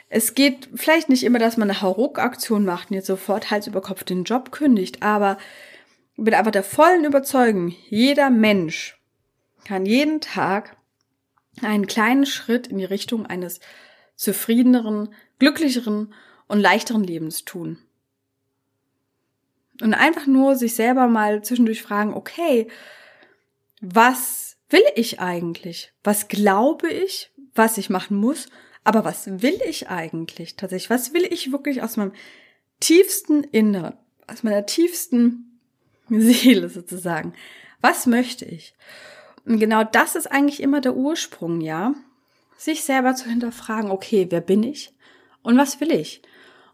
es 0.09 0.35
geht 0.35 0.69
vielleicht 0.75 1.09
nicht 1.09 1.25
immer, 1.25 1.39
dass 1.39 1.57
man 1.57 1.69
eine 1.69 1.83
Hauruck-Aktion 1.83 2.65
macht 2.65 2.91
und 2.91 2.95
jetzt 2.95 3.09
sofort 3.09 3.51
Hals 3.51 3.67
über 3.67 3.81
Kopf 3.81 4.05
den 4.05 4.25
Job 4.25 4.53
kündigt, 4.53 5.03
aber 5.03 5.37
mit 6.17 6.35
einfach 6.35 6.53
der 6.53 6.63
vollen 6.63 7.05
Überzeugung, 7.05 7.75
jeder 7.89 8.31
Mensch 8.31 8.99
kann 9.65 9.85
jeden 9.85 10.21
Tag 10.21 10.77
einen 11.63 11.87
kleinen 11.87 12.27
Schritt 12.27 12.69
in 12.69 12.79
die 12.79 12.85
Richtung 12.85 13.27
eines 13.27 13.61
zufriedeneren, 14.15 15.11
glücklicheren 15.39 16.15
und 16.49 16.61
leichteren 16.61 17.05
Lebens 17.05 17.45
tun. 17.45 17.79
Und 19.83 19.95
einfach 19.95 20.27
nur 20.27 20.57
sich 20.57 20.75
selber 20.75 21.07
mal 21.07 21.43
zwischendurch 21.43 21.83
fragen, 21.83 22.15
okay, 22.15 22.69
was 23.81 24.57
will 24.71 24.85
ich 24.95 25.21
eigentlich? 25.21 25.93
Was 26.03 26.29
glaube 26.29 26.89
ich, 26.89 27.31
was 27.55 27.79
ich 27.79 27.91
machen 27.91 28.17
muss? 28.17 28.49
Aber 28.85 29.05
was 29.05 29.43
will 29.43 29.59
ich 29.67 29.89
eigentlich 29.89 30.57
tatsächlich? 30.57 30.91
Was 30.91 31.13
will 31.13 31.25
ich 31.25 31.53
wirklich 31.53 31.83
aus 31.83 31.97
meinem 31.97 32.13
tiefsten 32.81 33.45
Inneren, 33.45 33.95
aus 34.27 34.43
meiner 34.43 34.65
tiefsten 34.65 35.61
Seele 36.09 36.69
sozusagen? 36.69 37.35
Was 37.81 38.07
möchte 38.07 38.45
ich? 38.45 38.75
Und 39.45 39.59
genau 39.61 39.85
das 39.85 40.17
ist 40.17 40.31
eigentlich 40.31 40.63
immer 40.63 40.81
der 40.81 40.97
Ursprung, 40.97 41.61
ja? 41.61 41.95
Sich 42.57 42.85
selber 42.85 43.15
zu 43.15 43.29
hinterfragen, 43.29 43.91
okay, 43.91 44.27
wer 44.31 44.41
bin 44.41 44.63
ich? 44.63 44.93
Und 45.47 45.57
was 45.57 45.81
will 45.81 45.93
ich? 45.93 46.23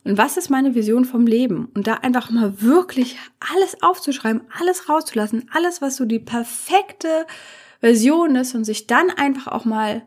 Und 0.03 0.17
was 0.17 0.39
ist 0.39 0.49
meine 0.49 0.75
Vision 0.75 1.05
vom 1.05 1.27
Leben? 1.27 1.69
Und 1.75 1.87
da 1.87 1.97
einfach 1.97 2.31
mal 2.31 2.63
wirklich 2.63 3.19
alles 3.53 3.83
aufzuschreiben, 3.83 4.43
alles 4.59 4.89
rauszulassen, 4.89 5.51
alles, 5.53 5.83
was 5.83 5.97
so 5.97 6.07
die 6.07 6.19
perfekte 6.19 7.27
Version 7.81 8.35
ist 8.35 8.55
und 8.55 8.65
sich 8.65 8.87
dann 8.87 9.11
einfach 9.11 9.49
auch 9.49 9.67
mal 9.67 10.07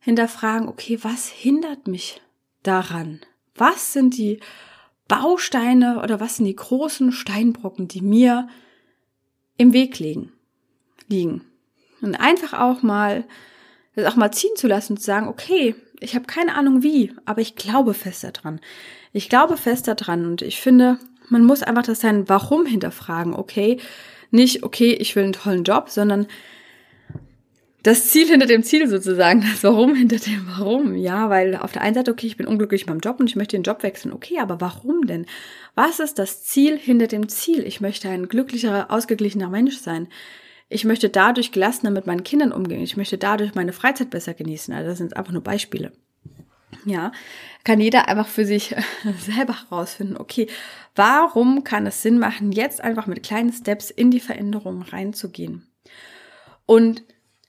hinterfragen, 0.00 0.68
okay, 0.68 0.98
was 1.02 1.28
hindert 1.28 1.86
mich 1.86 2.20
daran? 2.64 3.20
Was 3.54 3.92
sind 3.92 4.16
die 4.16 4.40
Bausteine 5.06 6.02
oder 6.02 6.18
was 6.18 6.36
sind 6.36 6.46
die 6.46 6.56
großen 6.56 7.12
Steinbrocken, 7.12 7.86
die 7.86 8.02
mir 8.02 8.48
im 9.56 9.72
Weg 9.72 10.00
liegen? 10.00 10.32
liegen? 11.08 11.44
Und 12.00 12.16
einfach 12.16 12.58
auch 12.58 12.82
mal, 12.82 13.24
das 13.94 14.12
auch 14.12 14.16
mal 14.16 14.32
ziehen 14.32 14.56
zu 14.56 14.66
lassen 14.66 14.94
und 14.94 14.98
zu 14.98 15.04
sagen, 15.04 15.28
okay, 15.28 15.76
ich 16.00 16.14
habe 16.14 16.26
keine 16.26 16.54
Ahnung 16.54 16.82
wie, 16.82 17.12
aber 17.24 17.40
ich 17.40 17.56
glaube 17.56 17.94
fest 17.94 18.24
daran. 18.24 18.60
Ich 19.12 19.28
glaube 19.28 19.56
fest 19.56 19.88
daran 19.88 20.26
und 20.26 20.42
ich 20.42 20.60
finde, 20.60 20.98
man 21.28 21.44
muss 21.44 21.62
einfach 21.62 21.84
das 21.84 22.00
sein 22.00 22.28
Warum 22.28 22.66
hinterfragen, 22.66 23.34
okay? 23.34 23.78
Nicht, 24.30 24.62
okay, 24.62 24.92
ich 24.92 25.16
will 25.16 25.24
einen 25.24 25.32
tollen 25.32 25.64
Job, 25.64 25.88
sondern 25.88 26.26
das 27.82 28.08
Ziel 28.08 28.26
hinter 28.26 28.46
dem 28.46 28.62
Ziel 28.62 28.88
sozusagen, 28.88 29.40
das 29.40 29.62
Warum 29.62 29.94
hinter 29.94 30.18
dem 30.18 30.46
Warum. 30.48 30.94
Ja, 30.96 31.30
weil 31.30 31.56
auf 31.56 31.72
der 31.72 31.82
einen 31.82 31.94
Seite, 31.94 32.10
okay, 32.10 32.26
ich 32.26 32.36
bin 32.36 32.46
unglücklich 32.46 32.86
beim 32.86 32.98
Job 32.98 33.20
und 33.20 33.28
ich 33.28 33.36
möchte 33.36 33.56
den 33.56 33.62
Job 33.62 33.82
wechseln. 33.82 34.12
Okay, 34.12 34.38
aber 34.40 34.60
warum 34.60 35.06
denn? 35.06 35.26
Was 35.74 36.00
ist 36.00 36.18
das 36.18 36.44
Ziel 36.44 36.76
hinter 36.76 37.06
dem 37.06 37.28
Ziel? 37.28 37.66
Ich 37.66 37.80
möchte 37.80 38.08
ein 38.08 38.28
glücklicherer, 38.28 38.90
ausgeglichener 38.90 39.48
Mensch 39.48 39.78
sein. 39.78 40.08
Ich 40.68 40.84
möchte 40.84 41.08
dadurch 41.08 41.52
gelassener 41.52 41.90
mit 41.90 42.06
meinen 42.06 42.24
Kindern 42.24 42.52
umgehen. 42.52 42.82
Ich 42.82 42.96
möchte 42.96 43.16
dadurch 43.18 43.54
meine 43.54 43.72
Freizeit 43.72 44.10
besser 44.10 44.34
genießen. 44.34 44.74
Also 44.74 44.90
das 44.90 44.98
sind 44.98 45.16
einfach 45.16 45.32
nur 45.32 45.42
Beispiele. 45.42 45.92
Ja, 46.84 47.12
kann 47.64 47.80
jeder 47.80 48.08
einfach 48.08 48.28
für 48.28 48.44
sich 48.44 48.74
selber 49.18 49.56
herausfinden, 49.70 50.16
okay, 50.16 50.46
warum 50.94 51.64
kann 51.64 51.86
es 51.86 52.02
Sinn 52.02 52.18
machen, 52.18 52.52
jetzt 52.52 52.82
einfach 52.82 53.06
mit 53.06 53.22
kleinen 53.22 53.52
Steps 53.52 53.90
in 53.90 54.10
die 54.10 54.20
Veränderung 54.20 54.82
reinzugehen? 54.82 55.66
Und 56.66 57.02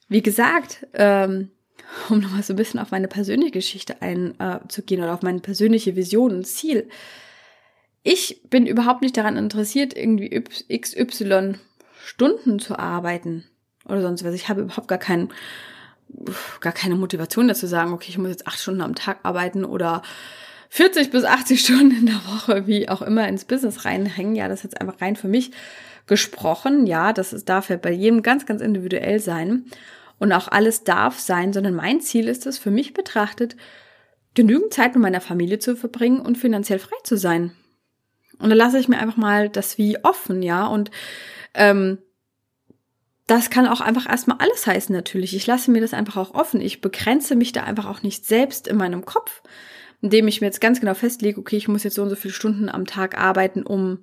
wie 0.08 0.22
gesagt, 0.22 0.88
ähm, 0.94 1.52
um 2.10 2.20
nochmal 2.20 2.44
so 2.44 2.54
ein 2.54 2.58
bisschen 2.58 2.80
auf 2.80 2.92
meine 2.92 3.08
persönliche 3.08 3.52
Geschichte 3.52 4.02
einzugehen 4.02 5.02
äh, 5.02 5.04
oder 5.04 5.14
auf 5.14 5.22
meine 5.22 5.40
persönliche 5.40 5.96
Vision 5.96 6.32
und 6.34 6.48
Ziel. 6.48 6.88
Ich 8.04 8.42
bin 8.50 8.66
überhaupt 8.66 9.02
nicht 9.02 9.18
daran 9.18 9.38
interessiert, 9.38 9.96
irgendwie 9.96 10.30
XY 10.72 11.56
Stunden 12.04 12.60
zu 12.60 12.78
arbeiten 12.78 13.46
oder 13.86 14.02
sonst 14.02 14.24
was. 14.24 14.34
Ich 14.34 14.50
habe 14.50 14.62
überhaupt 14.62 14.88
gar 14.88 14.98
keinen 14.98 15.30
gar 16.60 16.74
keine 16.74 16.96
Motivation 16.96 17.48
dazu 17.48 17.68
sagen, 17.68 17.94
okay, 17.94 18.08
ich 18.10 18.18
muss 18.18 18.30
jetzt 18.30 18.48
acht 18.48 18.60
Stunden 18.60 18.82
am 18.82 18.96
Tag 18.96 19.20
arbeiten 19.24 19.64
oder 19.64 20.02
40 20.70 21.12
bis 21.12 21.24
80 21.24 21.62
Stunden 21.64 21.92
in 21.92 22.06
der 22.08 22.22
Woche, 22.26 22.68
wie 22.68 22.90
auch 22.90 23.02
immer, 23.02 23.28
ins 23.28 23.46
Business 23.46 23.86
reinhängen. 23.86 24.36
Ja, 24.36 24.48
das 24.48 24.60
ist 24.60 24.64
jetzt 24.72 24.82
einfach 24.82 25.02
rein 25.02 25.16
für 25.16 25.28
mich 25.28 25.52
gesprochen. 26.08 26.88
Ja, 26.88 27.14
das 27.14 27.34
ist, 27.34 27.50
darf 27.50 27.70
ja 27.70 27.78
bei 27.78 27.92
jedem 27.92 28.24
ganz, 28.24 28.46
ganz 28.46 28.62
individuell 28.62 29.20
sein. 29.20 29.66
Und 30.18 30.34
auch 30.34 30.50
alles 30.50 30.84
darf 30.84 31.20
sein, 31.20 31.54
sondern 31.54 31.76
mein 31.76 32.02
Ziel 32.02 32.28
ist 32.28 32.46
es, 32.46 32.58
für 32.58 32.72
mich 32.72 32.94
betrachtet, 32.94 33.56
genügend 34.36 34.74
Zeit 34.74 34.94
mit 34.94 35.02
meiner 35.02 35.22
Familie 35.22 35.60
zu 35.60 35.76
verbringen 35.76 36.20
und 36.20 36.38
finanziell 36.38 36.80
frei 36.80 36.98
zu 37.04 37.18
sein. 37.18 37.52
Und 38.40 38.50
da 38.50 38.56
lasse 38.56 38.80
ich 38.80 38.88
mir 38.88 39.00
einfach 39.00 39.18
mal 39.18 39.50
das 39.50 39.78
wie 39.78 40.04
offen, 40.04 40.42
ja. 40.42 40.68
Und 40.68 40.92
ähm, 41.54 42.00
das 43.28 43.52
kann 43.52 43.68
auch 43.68 43.82
einfach 43.82 44.10
erstmal 44.10 44.38
alles 44.40 44.66
heißen 44.66 44.94
natürlich. 44.94 45.36
Ich 45.36 45.46
lasse 45.46 45.70
mir 45.70 45.82
das 45.82 45.94
einfach 45.94 46.18
auch 46.18 46.34
offen. 46.34 46.62
Ich 46.62 46.82
begrenze 46.82 47.36
mich 47.36 47.52
da 47.52 47.64
einfach 47.64 47.86
auch 47.86 48.02
nicht 48.02 48.26
selbst 48.26 48.68
in 48.68 48.78
meinem 48.78 49.06
Kopf, 49.06 49.44
indem 50.02 50.28
ich 50.28 50.42
mir 50.42 50.48
jetzt 50.48 50.62
ganz 50.62 50.80
genau 50.80 50.96
festlege, 50.96 51.40
okay, 51.40 51.58
ich 51.58 51.68
muss 51.68 51.84
jetzt 51.84 51.96
so 51.96 52.02
und 52.02 52.10
so 52.10 52.16
viele 52.16 52.34
Stunden 52.34 52.70
am 52.70 52.88
Tag 52.88 53.18
arbeiten, 53.20 53.62
um 53.62 54.00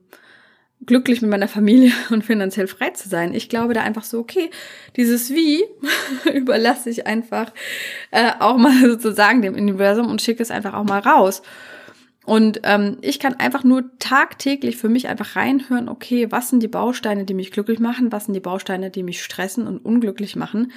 glücklich 0.85 1.23
mit 1.23 1.31
meiner 1.31 1.49
Familie 1.49 1.93
und 2.11 2.25
finanziell 2.25 2.69
frei 2.69 2.91
zu 2.91 3.09
sein. 3.09 3.35
Ich 3.35 3.49
glaube 3.49 3.75
da 3.75 3.83
einfach 3.83 4.05
so, 4.05 4.21
okay, 4.21 4.51
dieses 4.97 5.31
Wie 5.31 5.65
überlasse 6.33 6.91
ich 6.91 7.07
einfach 7.07 7.53
äh, 8.13 8.31
auch 8.39 8.59
mal 8.59 8.81
sozusagen 8.89 9.43
dem 9.43 9.55
Universum 9.55 10.09
und 10.09 10.23
schicke 10.23 10.43
es 10.43 10.51
einfach 10.51 10.75
auch 10.75 10.85
mal 10.85 11.01
raus. 11.01 11.43
Und 12.27 12.63
ähm, 12.65 12.99
ich 13.03 13.21
kann 13.21 13.35
einfach 13.35 13.63
nur 13.63 13.85
tagtäglich 14.01 14.77
für 14.77 14.89
mich 14.89 15.07
einfach 15.07 15.37
reinhören, 15.37 15.89
okay, 15.89 16.33
was 16.33 16.49
sind 16.49 16.61
die 16.61 16.67
Bausteine, 16.67 17.25
die 17.25 17.35
mich 17.35 17.53
glücklich 17.53 17.79
machen, 17.79 18.11
was 18.11 18.25
sind 18.25 18.35
die 18.35 18.41
Bausteine, 18.41 18.91
die 18.91 19.05
mich 19.05 19.23
stressen 19.23 19.69
und 19.69 19.79
unglücklich 19.79 20.35
machen. 20.35 20.73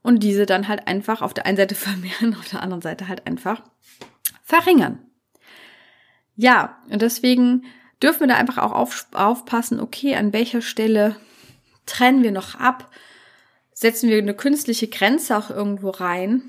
Und 0.00 0.22
diese 0.22 0.46
dann 0.46 0.68
halt 0.68 0.88
einfach 0.88 1.20
auf 1.20 1.34
der 1.34 1.44
einen 1.44 1.58
Seite 1.58 1.74
vermehren, 1.76 2.34
auf 2.34 2.48
der 2.48 2.62
anderen 2.62 2.80
Seite 2.80 3.08
halt 3.08 3.26
einfach 3.26 3.62
verringern. 4.42 4.98
Ja, 6.34 6.78
und 6.90 7.02
deswegen 7.02 7.64
dürfen 8.02 8.20
wir 8.20 8.28
da 8.28 8.36
einfach 8.36 8.56
auch 8.56 8.72
auf, 8.72 9.06
aufpassen, 9.12 9.80
okay, 9.80 10.16
an 10.16 10.32
welcher 10.32 10.62
Stelle 10.62 11.16
trennen 11.84 12.22
wir 12.22 12.32
noch 12.32 12.54
ab, 12.54 12.90
setzen 13.74 14.08
wir 14.08 14.16
eine 14.16 14.34
künstliche 14.34 14.88
Grenze 14.88 15.36
auch 15.36 15.50
irgendwo 15.50 15.90
rein 15.90 16.40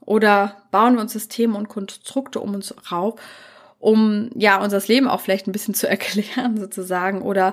oder 0.00 0.62
bauen 0.70 0.94
wir 0.94 1.02
uns 1.02 1.12
Systeme 1.12 1.58
und 1.58 1.68
Konstrukte 1.68 2.40
um 2.40 2.54
uns 2.54 2.74
rauf 2.90 3.20
um 3.82 4.30
ja 4.36 4.62
unser 4.62 4.80
Leben 4.86 5.08
auch 5.08 5.20
vielleicht 5.20 5.46
ein 5.46 5.52
bisschen 5.52 5.74
zu 5.74 5.88
erklären 5.88 6.56
sozusagen 6.56 7.20
oder 7.20 7.52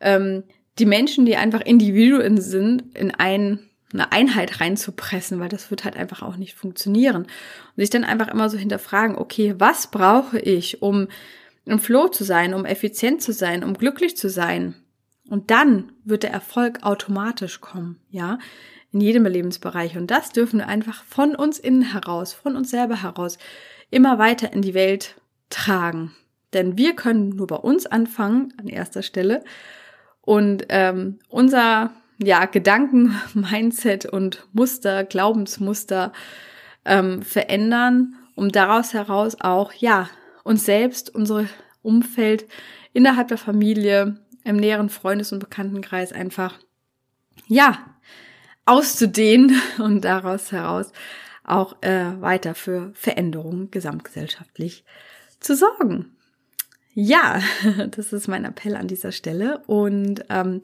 ähm, 0.00 0.42
die 0.78 0.86
Menschen, 0.86 1.24
die 1.24 1.36
einfach 1.36 1.60
Individuen 1.60 2.40
sind, 2.40 2.96
in 2.96 3.12
ein, 3.12 3.60
eine 3.92 4.12
Einheit 4.12 4.60
reinzupressen, 4.60 5.40
weil 5.40 5.48
das 5.48 5.70
wird 5.70 5.84
halt 5.84 5.96
einfach 5.96 6.22
auch 6.22 6.36
nicht 6.36 6.54
funktionieren. 6.54 7.16
Und 7.16 7.28
sich 7.76 7.90
dann 7.90 8.04
einfach 8.04 8.28
immer 8.28 8.48
so 8.48 8.58
hinterfragen, 8.58 9.16
okay, 9.16 9.54
was 9.58 9.90
brauche 9.90 10.38
ich, 10.38 10.82
um 10.82 11.08
im 11.64 11.78
Flow 11.78 12.08
zu 12.08 12.22
sein, 12.22 12.54
um 12.54 12.64
effizient 12.64 13.22
zu 13.22 13.32
sein, 13.32 13.64
um 13.64 13.74
glücklich 13.74 14.16
zu 14.16 14.28
sein? 14.28 14.74
Und 15.28 15.50
dann 15.50 15.92
wird 16.04 16.22
der 16.22 16.32
Erfolg 16.32 16.82
automatisch 16.82 17.60
kommen, 17.60 17.98
ja, 18.10 18.38
in 18.92 19.00
jedem 19.00 19.26
Lebensbereich. 19.26 19.96
Und 19.96 20.10
das 20.10 20.30
dürfen 20.30 20.60
wir 20.60 20.68
einfach 20.68 21.02
von 21.04 21.34
uns 21.34 21.58
innen 21.58 21.82
heraus, 21.82 22.32
von 22.32 22.56
uns 22.56 22.70
selber 22.70 23.02
heraus, 23.02 23.36
immer 23.90 24.18
weiter 24.18 24.52
in 24.52 24.62
die 24.62 24.74
Welt 24.74 25.16
tragen. 25.50 26.14
Denn 26.52 26.78
wir 26.78 26.94
können 26.96 27.30
nur 27.30 27.46
bei 27.46 27.56
uns 27.56 27.86
anfangen, 27.86 28.54
an 28.58 28.68
erster 28.68 29.02
Stelle. 29.02 29.44
Und 30.20 30.66
ähm, 30.68 31.18
unser 31.28 31.92
ja, 32.18 32.46
Gedanken, 32.46 33.20
Mindset 33.34 34.06
und 34.06 34.46
Muster, 34.52 35.04
Glaubensmuster 35.04 36.12
ähm, 36.84 37.22
verändern, 37.22 38.16
um 38.34 38.50
daraus 38.50 38.94
heraus 38.94 39.36
auch, 39.40 39.72
ja, 39.72 40.08
uns 40.44 40.64
selbst, 40.64 41.14
unser 41.14 41.46
Umfeld 41.82 42.46
innerhalb 42.92 43.28
der 43.28 43.38
Familie, 43.38 44.16
im 44.44 44.56
näheren 44.56 44.88
Freundes- 44.88 45.32
und 45.32 45.40
Bekanntenkreis 45.40 46.12
einfach, 46.12 46.58
ja, 47.46 47.78
auszudehnen 48.64 49.60
und 49.78 50.02
daraus 50.02 50.52
heraus 50.52 50.92
auch 51.44 51.82
äh, 51.82 52.20
weiter 52.20 52.54
für 52.54 52.90
Veränderungen 52.94 53.70
gesamtgesellschaftlich 53.70 54.84
zu 55.40 55.54
sorgen. 55.56 56.16
Ja, 56.94 57.40
das 57.90 58.12
ist 58.12 58.28
mein 58.28 58.44
Appell 58.44 58.76
an 58.76 58.88
dieser 58.88 59.12
Stelle. 59.12 59.62
Und 59.66 60.24
ähm, 60.30 60.62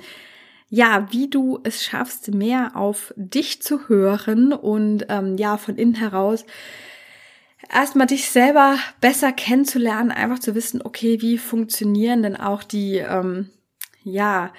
ja, 0.68 1.06
wie 1.10 1.28
du 1.28 1.60
es 1.62 1.84
schaffst, 1.84 2.32
mehr 2.32 2.72
auf 2.74 3.14
dich 3.16 3.62
zu 3.62 3.88
hören 3.88 4.52
und 4.52 5.06
ähm, 5.08 5.36
ja, 5.36 5.56
von 5.56 5.76
innen 5.76 5.94
heraus 5.94 6.44
erstmal 7.72 8.06
dich 8.06 8.30
selber 8.30 8.76
besser 9.00 9.32
kennenzulernen, 9.32 10.10
einfach 10.10 10.38
zu 10.38 10.54
wissen, 10.54 10.82
okay, 10.82 11.20
wie 11.20 11.38
funktionieren 11.38 12.22
denn 12.22 12.36
auch 12.36 12.62
die, 12.62 12.96
ähm, 12.96 13.50
ja, 14.02 14.52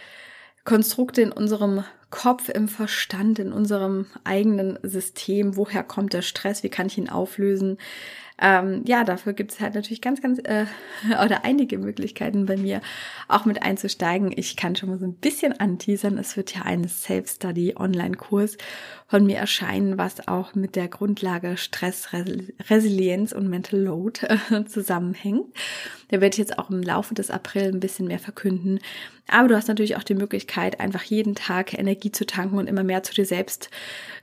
Konstrukte 0.63 1.21
in 1.21 1.32
unserem 1.32 1.84
Kopf, 2.15 2.47
im 2.47 2.69
Verstand, 2.69 3.39
in 3.39 3.51
unserem 3.51 4.06
eigenen 4.23 4.80
System. 4.84 5.58
Woher 5.58 5.84
kommt 5.84 6.13
der 6.13 6.21
Stress? 6.21 6.63
Wie 6.63 6.69
kann 6.69 6.88
ich 6.88 6.97
ihn 6.97 7.10
auflösen? 7.10 7.78
ähm, 8.38 8.82
ja, 8.86 9.06
dafür 9.06 9.32
gibt 9.32 9.54
es 9.54 9.62
halt 9.62 9.75
natürlich 9.75 10.01
ganz, 10.01 10.21
ganz 10.21 10.39
äh, 10.39 10.65
oder 11.23 11.45
einige 11.45 11.78
Möglichkeiten 11.78 12.45
bei 12.45 12.58
mir 12.58 12.82
auch 13.30 13.45
mit 13.45 13.63
einzusteigen. 13.63 14.34
Ich 14.36 14.58
kann 14.58 14.75
schon 14.75 14.89
mal 14.89 14.99
so 14.99 15.06
ein 15.06 15.15
bisschen 15.15 15.58
anteasern. 15.58 16.17
Es 16.17 16.36
wird 16.36 16.54
ja 16.54 16.63
ein 16.63 16.88
Self-Study-Online-Kurs 16.88 18.58
von 19.08 19.25
mir 19.25 19.38
erscheinen, 19.38 19.97
was 19.97 20.28
auch 20.28 20.54
mit 20.54 20.75
der 20.75 20.89
Grundlage 20.89 21.56
Stress, 21.56 22.10
Resilienz 22.69 23.32
und 23.32 23.49
Mental 23.49 23.80
Load 23.80 24.28
äh, 24.28 24.65
zusammenhängt. 24.65 25.45
Der 26.12 26.19
werde 26.19 26.34
ich 26.34 26.39
jetzt 26.39 26.60
auch 26.60 26.69
im 26.69 26.84
Laufe 26.84 27.13
des 27.13 27.32
April 27.32 27.69
ein 27.69 27.80
bisschen 27.80 28.08
mehr 28.08 28.19
verkünden. 28.19 28.80
Aber 29.28 29.48
du 29.48 29.56
hast 29.56 29.68
natürlich 29.68 29.96
auch 29.96 30.04
die 30.04 30.14
Möglichkeit, 30.14 30.80
einfach 30.80 31.04
jeden 31.04 31.36
Tag 31.36 31.78
Energie 31.78 32.12
zu 32.12 32.26
tanken 32.26 32.58
und 32.58 32.68
immer 32.68 32.84
mehr 32.84 33.04
zu 33.04 33.14
dir 33.14 33.26
selbst 33.26 33.70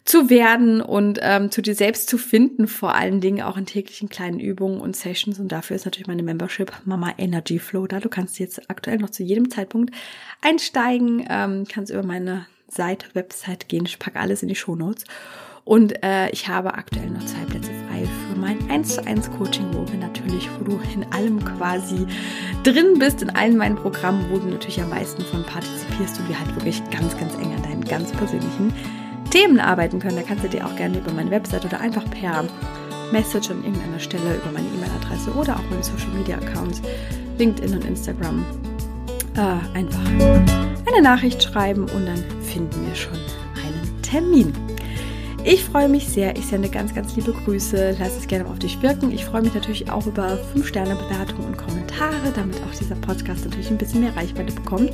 zu 0.05 0.31
werden 0.31 0.81
und 0.81 1.19
ähm, 1.23 1.51
zu 1.51 1.63
dir 1.63 1.75
selbst 1.75 2.09
zu 2.09 2.19
finden, 2.19 2.67
vor 2.67 2.95
allen 2.95 3.21
Dingen 3.21 3.43
auch 3.43 3.57
in 3.57 3.67
täglichen 3.67 4.09
kleinen 4.09 4.41
Übungen 4.41 4.81
und 4.81 4.97
Sessions. 4.97 5.39
Und 5.39 5.49
dafür 5.49 5.77
ist 5.77 5.85
natürlich 5.85 6.09
meine 6.09 6.23
Membership 6.23 6.73
Mama 6.85 7.15
Energy 7.19 7.59
Flow 7.59 7.87
da. 7.87 8.01
Du 8.01 8.09
kannst 8.09 8.39
jetzt 8.39 8.71
aktuell 8.71 8.99
noch 8.99 9.11
zu 9.11 9.23
jedem 9.23 9.51
Zeitpunkt 9.51 9.95
einsteigen, 10.41 11.27
ähm, 11.29 11.65
kannst 11.69 11.93
über 11.93 12.03
meine 12.03 12.47
Seite, 12.69 13.07
Website 13.15 13.69
gehen. 13.69 13.85
Ich 13.87 13.99
packe 13.99 14.19
alles 14.19 14.43
in 14.43 14.49
die 14.49 14.57
Show 14.57 14.75
Notes. 14.75 15.05
Und 15.65 16.03
äh, 16.03 16.29
ich 16.31 16.49
habe 16.49 16.75
aktuell 16.75 17.09
noch 17.11 17.25
zwei 17.25 17.45
Plätze 17.45 17.71
frei 17.71 18.05
für 18.05 18.39
mein 18.39 18.69
1 18.69 18.97
zu 18.97 19.07
1 19.07 19.31
Coaching, 19.33 19.73
wo 19.73 19.87
wir 19.87 19.99
natürlich, 19.99 20.49
wo 20.59 20.65
du 20.65 20.81
in 20.93 21.05
allem 21.13 21.45
quasi 21.45 22.07
drin 22.63 22.99
bist, 22.99 23.23
in 23.23 23.31
allen 23.31 23.57
meinen 23.57 23.77
Programmen, 23.77 24.27
wo 24.31 24.39
du 24.39 24.49
natürlich 24.49 24.81
am 24.81 24.91
meisten 24.91 25.23
von 25.23 25.43
partizipierst 25.45 26.19
und 26.21 26.29
wir 26.29 26.39
halt 26.39 26.55
wirklich 26.55 26.83
ganz, 26.91 27.17
ganz 27.19 27.35
eng 27.35 27.55
an 27.55 27.63
deinen 27.63 27.85
ganz 27.85 28.13
persönlichen 28.13 28.73
Themen 29.31 29.59
arbeiten 29.59 29.99
können, 29.99 30.17
da 30.17 30.23
kannst 30.23 30.45
du 30.45 30.49
dir 30.49 30.67
auch 30.67 30.77
gerne 30.77 30.99
über 30.99 31.13
meine 31.13 31.31
Website 31.31 31.65
oder 31.65 31.81
einfach 31.81 32.05
per 32.11 32.45
Message 33.13 33.51
an 33.51 33.65
irgendeiner 33.65 33.99
Stelle 33.99 34.37
über 34.37 34.53
meine 34.53 34.67
E-Mail-Adresse 34.69 35.31
oder 35.33 35.57
auch 35.57 35.71
meine 35.71 35.83
Social 35.83 36.11
Media 36.17 36.37
Accounts, 36.37 36.83
LinkedIn 37.39 37.75
und 37.75 37.85
Instagram, 37.85 38.45
äh, 39.37 39.77
einfach 39.77 40.01
eine 40.87 41.03
Nachricht 41.03 41.43
schreiben 41.43 41.85
und 41.85 42.07
dann 42.07 42.23
finden 42.43 42.87
wir 42.87 42.95
schon 42.95 43.19
einen 43.65 44.03
Termin. 44.03 44.53
Ich 45.45 45.65
freue 45.65 45.89
mich 45.89 46.09
sehr. 46.09 46.37
Ich 46.37 46.47
sende 46.47 46.69
ganz, 46.69 46.95
ganz 46.95 47.17
liebe 47.17 47.33
Grüße. 47.33 47.97
Lass 47.99 48.17
es 48.17 48.29
gerne 48.29 48.49
auf 48.49 48.61
dich 48.61 48.81
wirken. 48.81 49.11
Ich 49.11 49.25
freue 49.25 49.43
mich 49.43 49.55
natürlich 49.55 49.91
auch 49.91 50.07
über 50.07 50.39
5-Sterne-Bewertungen 50.55 51.49
und 51.49 51.59
Kommentare, 51.59 52.33
damit 52.35 52.57
auch 52.63 52.79
dieser 52.79 52.95
Podcast 52.95 53.45
natürlich 53.45 53.69
ein 53.69 53.79
bisschen 53.79 54.03
mehr 54.03 54.15
Reichweite 54.15 54.53
bekommt. 54.53 54.93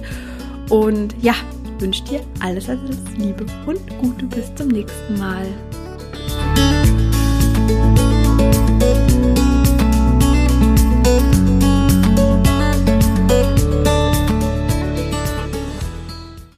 Und 0.70 1.14
ja, 1.20 1.34
wünsche 1.78 2.02
dir 2.04 2.20
alles, 2.40 2.68
alles 2.68 2.96
Liebe 3.18 3.44
und 3.66 3.98
Gute. 3.98 4.24
Bis 4.26 4.54
zum 4.54 4.68
nächsten 4.68 5.18
Mal. 5.18 5.46